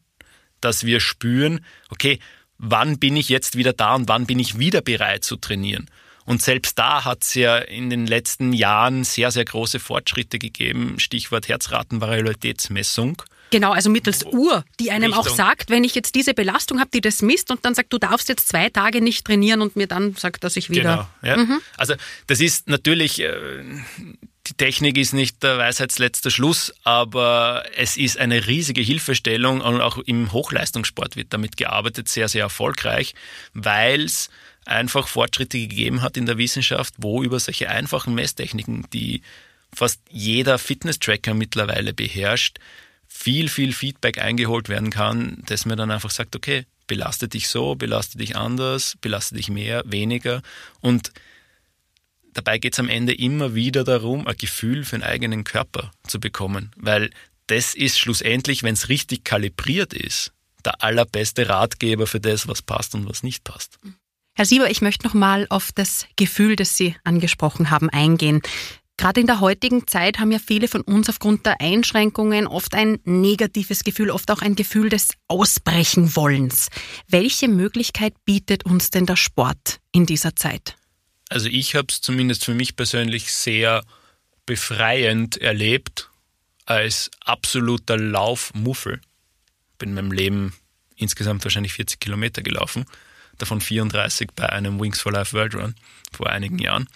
Dass 0.60 0.84
wir 0.84 1.00
spüren, 1.00 1.64
okay, 1.88 2.18
wann 2.58 2.98
bin 2.98 3.16
ich 3.16 3.28
jetzt 3.28 3.56
wieder 3.56 3.72
da 3.72 3.94
und 3.94 4.08
wann 4.08 4.26
bin 4.26 4.38
ich 4.38 4.58
wieder 4.58 4.82
bereit 4.82 5.24
zu 5.24 5.36
trainieren. 5.36 5.88
Und 6.26 6.42
selbst 6.42 6.78
da 6.78 7.04
hat 7.04 7.22
es 7.22 7.34
ja 7.34 7.58
in 7.58 7.90
den 7.90 8.06
letzten 8.06 8.52
Jahren 8.52 9.04
sehr, 9.04 9.30
sehr 9.30 9.44
große 9.44 9.78
Fortschritte 9.78 10.38
gegeben. 10.38 10.98
Stichwort 10.98 11.48
Herzratenvarietätsmessung. 11.48 13.22
Genau, 13.54 13.70
also 13.70 13.88
mittels 13.88 14.24
Uhr, 14.24 14.64
die 14.80 14.90
einem 14.90 15.12
Richtung. 15.12 15.32
auch 15.32 15.36
sagt, 15.36 15.70
wenn 15.70 15.84
ich 15.84 15.94
jetzt 15.94 16.16
diese 16.16 16.34
Belastung 16.34 16.80
habe, 16.80 16.90
die 16.92 17.00
das 17.00 17.22
misst 17.22 17.52
und 17.52 17.64
dann 17.64 17.72
sagt, 17.72 17.92
du 17.92 17.98
darfst 17.98 18.28
jetzt 18.28 18.48
zwei 18.48 18.68
Tage 18.68 19.00
nicht 19.00 19.24
trainieren 19.24 19.62
und 19.62 19.76
mir 19.76 19.86
dann 19.86 20.16
sagt, 20.16 20.42
dass 20.42 20.56
ich 20.56 20.70
wieder. 20.70 21.08
Genau, 21.22 21.36
ja. 21.36 21.36
Mhm. 21.36 21.60
Also 21.76 21.94
das 22.26 22.40
ist 22.40 22.68
natürlich, 22.68 23.20
äh, 23.20 23.62
die 24.48 24.54
Technik 24.54 24.98
ist 24.98 25.12
nicht 25.12 25.44
der 25.44 25.56
Weisheitsletzter 25.56 26.32
Schluss, 26.32 26.74
aber 26.82 27.62
es 27.76 27.96
ist 27.96 28.18
eine 28.18 28.48
riesige 28.48 28.80
Hilfestellung 28.80 29.60
und 29.60 29.80
auch 29.80 29.98
im 29.98 30.32
Hochleistungssport 30.32 31.14
wird 31.14 31.32
damit 31.32 31.56
gearbeitet, 31.56 32.08
sehr, 32.08 32.26
sehr 32.26 32.42
erfolgreich, 32.42 33.14
weil 33.52 34.02
es 34.02 34.30
einfach 34.64 35.06
Fortschritte 35.06 35.60
gegeben 35.60 36.02
hat 36.02 36.16
in 36.16 36.26
der 36.26 36.38
Wissenschaft, 36.38 36.94
wo 36.96 37.22
über 37.22 37.38
solche 37.38 37.70
einfachen 37.70 38.16
Messtechniken, 38.16 38.84
die 38.92 39.22
fast 39.72 40.00
jeder 40.10 40.58
Fitness-Tracker 40.58 41.34
mittlerweile 41.34 41.94
beherrscht, 41.94 42.58
viel, 43.16 43.48
viel 43.48 43.72
Feedback 43.72 44.18
eingeholt 44.18 44.68
werden 44.68 44.90
kann, 44.90 45.40
dass 45.46 45.66
man 45.66 45.78
dann 45.78 45.92
einfach 45.92 46.10
sagt, 46.10 46.34
okay, 46.34 46.66
belaste 46.88 47.28
dich 47.28 47.48
so, 47.48 47.76
belaste 47.76 48.18
dich 48.18 48.36
anders, 48.36 48.96
belaste 49.00 49.36
dich 49.36 49.48
mehr, 49.48 49.84
weniger 49.86 50.42
und 50.80 51.12
dabei 52.34 52.58
geht 52.58 52.74
es 52.74 52.80
am 52.80 52.88
Ende 52.88 53.14
immer 53.14 53.54
wieder 53.54 53.84
darum, 53.84 54.26
ein 54.26 54.36
Gefühl 54.36 54.84
für 54.84 54.96
den 54.96 55.04
eigenen 55.04 55.44
Körper 55.44 55.92
zu 56.08 56.18
bekommen, 56.18 56.72
weil 56.76 57.10
das 57.46 57.74
ist 57.74 57.98
schlussendlich, 57.98 58.64
wenn 58.64 58.74
es 58.74 58.88
richtig 58.88 59.24
kalibriert 59.24 59.94
ist, 59.94 60.32
der 60.64 60.82
allerbeste 60.82 61.48
Ratgeber 61.48 62.08
für 62.08 62.20
das, 62.20 62.48
was 62.48 62.62
passt 62.62 62.94
und 62.94 63.08
was 63.08 63.22
nicht 63.22 63.44
passt. 63.44 63.78
Herr 64.34 64.44
Sieber, 64.44 64.70
ich 64.70 64.82
möchte 64.82 65.06
noch 65.06 65.14
mal 65.14 65.46
auf 65.50 65.70
das 65.72 66.06
Gefühl, 66.16 66.56
das 66.56 66.76
Sie 66.76 66.96
angesprochen 67.04 67.70
haben, 67.70 67.88
eingehen. 67.90 68.42
Gerade 68.96 69.20
in 69.20 69.26
der 69.26 69.40
heutigen 69.40 69.86
Zeit 69.88 70.18
haben 70.18 70.30
ja 70.30 70.38
viele 70.38 70.68
von 70.68 70.80
uns 70.82 71.08
aufgrund 71.08 71.46
der 71.46 71.60
Einschränkungen 71.60 72.46
oft 72.46 72.74
ein 72.74 73.00
negatives 73.04 73.82
Gefühl, 73.82 74.10
oft 74.10 74.30
auch 74.30 74.40
ein 74.40 74.54
Gefühl 74.54 74.88
des 74.88 75.10
Ausbrechenwollens. 75.26 76.68
Welche 77.08 77.48
Möglichkeit 77.48 78.14
bietet 78.24 78.64
uns 78.64 78.90
denn 78.90 79.06
der 79.06 79.16
Sport 79.16 79.80
in 79.90 80.06
dieser 80.06 80.36
Zeit? 80.36 80.76
Also 81.28 81.48
ich 81.48 81.74
habe 81.74 81.88
es 81.90 82.00
zumindest 82.00 82.44
für 82.44 82.54
mich 82.54 82.76
persönlich 82.76 83.32
sehr 83.32 83.84
befreiend 84.46 85.38
erlebt 85.38 86.10
als 86.64 87.10
absoluter 87.24 87.96
Laufmuffel. 87.96 89.00
Bin 89.78 89.90
in 89.90 89.94
meinem 89.96 90.12
Leben 90.12 90.54
insgesamt 90.96 91.44
wahrscheinlich 91.44 91.72
40 91.72 91.98
Kilometer 91.98 92.42
gelaufen, 92.42 92.84
davon 93.38 93.60
34 93.60 94.28
bei 94.36 94.48
einem 94.48 94.80
Wings 94.80 95.00
for 95.00 95.10
Life 95.10 95.32
World 95.32 95.56
Run 95.56 95.74
vor 96.12 96.30
einigen 96.30 96.58
Jahren. 96.58 96.88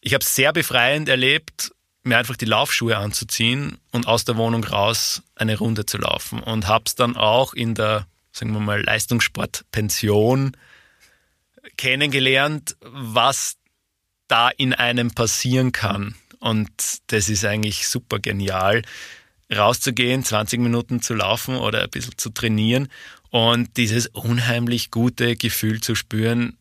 Ich 0.00 0.14
habe 0.14 0.24
es 0.24 0.34
sehr 0.34 0.52
befreiend 0.52 1.08
erlebt, 1.08 1.72
mir 2.02 2.18
einfach 2.18 2.36
die 2.36 2.46
Laufschuhe 2.46 2.96
anzuziehen 2.96 3.78
und 3.92 4.06
aus 4.06 4.24
der 4.24 4.36
Wohnung 4.36 4.64
raus 4.64 5.22
eine 5.34 5.58
Runde 5.58 5.84
zu 5.84 5.98
laufen 5.98 6.40
und 6.40 6.66
habe 6.66 6.84
es 6.86 6.94
dann 6.94 7.16
auch 7.16 7.52
in 7.52 7.74
der, 7.74 8.06
sagen 8.32 8.52
wir 8.52 8.60
mal, 8.60 8.82
Leistungssportpension 8.82 10.56
kennengelernt, 11.76 12.76
was 12.80 13.56
da 14.28 14.48
in 14.48 14.72
einem 14.72 15.10
passieren 15.10 15.72
kann. 15.72 16.14
Und 16.38 16.70
das 17.08 17.28
ist 17.28 17.44
eigentlich 17.44 17.86
super 17.86 18.18
genial, 18.18 18.82
rauszugehen, 19.52 20.24
20 20.24 20.60
Minuten 20.60 21.02
zu 21.02 21.14
laufen 21.14 21.56
oder 21.56 21.82
ein 21.82 21.90
bisschen 21.90 22.16
zu 22.16 22.30
trainieren 22.30 22.88
und 23.30 23.76
dieses 23.76 24.06
unheimlich 24.06 24.90
gute 24.90 25.36
Gefühl 25.36 25.80
zu 25.80 25.94
spüren, 25.94 26.56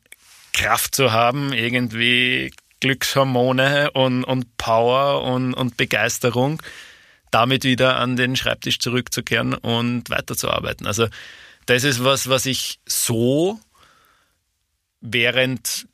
Kraft 0.54 0.96
zu 0.96 1.12
haben, 1.12 1.54
irgendwie 1.54 2.52
Glückshormone 2.80 3.92
und, 3.92 4.24
und 4.24 4.58
Power 4.58 5.24
und, 5.24 5.54
und 5.54 5.78
Begeisterung, 5.78 6.62
damit 7.32 7.64
wieder 7.64 7.98
an 7.98 8.16
den 8.16 8.36
Schreibtisch 8.36 8.80
zurückzukehren 8.80 9.54
und 9.54 10.10
weiterzuarbeiten. 10.10 10.88
Also 10.88 11.08
das 11.66 11.84
ist 11.84 12.04
was, 12.04 12.30
was 12.30 12.46
ich 12.46 12.80
so 12.88 13.60
während 15.02 15.88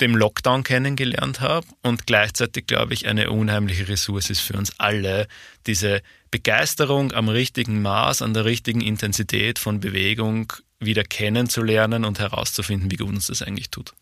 dem 0.00 0.14
Lockdown 0.16 0.62
kennengelernt 0.62 1.40
habe 1.40 1.66
und 1.82 2.06
gleichzeitig, 2.06 2.66
glaube 2.66 2.94
ich, 2.94 3.06
eine 3.06 3.30
unheimliche 3.30 3.88
Ressource 3.88 4.30
ist 4.30 4.40
für 4.40 4.56
uns 4.56 4.72
alle, 4.78 5.26
diese 5.66 6.02
Begeisterung 6.30 7.12
am 7.12 7.28
richtigen 7.28 7.82
Maß, 7.82 8.22
an 8.22 8.32
der 8.32 8.44
richtigen 8.44 8.80
Intensität 8.80 9.58
von 9.58 9.80
Bewegung 9.80 10.52
wieder 10.78 11.02
kennenzulernen 11.02 12.04
und 12.04 12.20
herauszufinden, 12.20 12.90
wie 12.90 12.96
gut 12.96 13.08
uns 13.08 13.26
das 13.26 13.42
eigentlich 13.42 13.70
tut. 13.70 13.94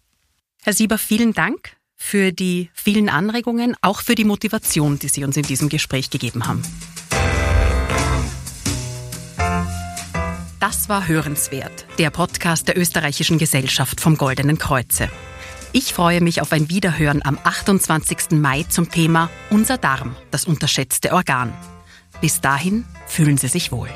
Herr 0.63 0.75
Sieber, 0.75 0.99
vielen 0.99 1.33
Dank 1.33 1.76
für 1.97 2.33
die 2.33 2.71
vielen 2.73 3.09
Anregungen, 3.09 3.75
auch 3.81 4.01
für 4.01 4.15
die 4.15 4.25
Motivation, 4.25 4.99
die 4.99 5.09
Sie 5.09 5.25
uns 5.25 5.37
in 5.37 5.43
diesem 5.43 5.69
Gespräch 5.69 6.11
gegeben 6.11 6.47
haben. 6.47 6.63
Das 10.61 10.89
war 10.89 11.07
Hörenswert, 11.07 11.87
der 11.99 12.11
Podcast 12.11 12.69
der 12.69 12.79
Österreichischen 12.79 13.39
Gesellschaft 13.39 14.01
vom 14.01 14.17
Goldenen 14.17 14.59
Kreuze. 14.59 15.11
Ich 15.73 15.93
freue 15.93 16.21
mich 16.21 16.41
auf 16.41 16.53
ein 16.53 16.71
Wiederhören 16.71 17.21
am 17.25 17.39
28. 17.43 18.31
Mai 18.33 18.63
zum 18.65 18.91
Thema 18.91 19.31
Unser 19.51 19.79
Darm, 19.79 20.17
das 20.31 20.45
unterschätzte 20.45 21.13
Organ. 21.13 21.53
Bis 22.21 22.41
dahin 22.41 22.85
fühlen 23.07 23.37
Sie 23.37 23.49
sich 23.49 23.73
wohl. 23.73 23.91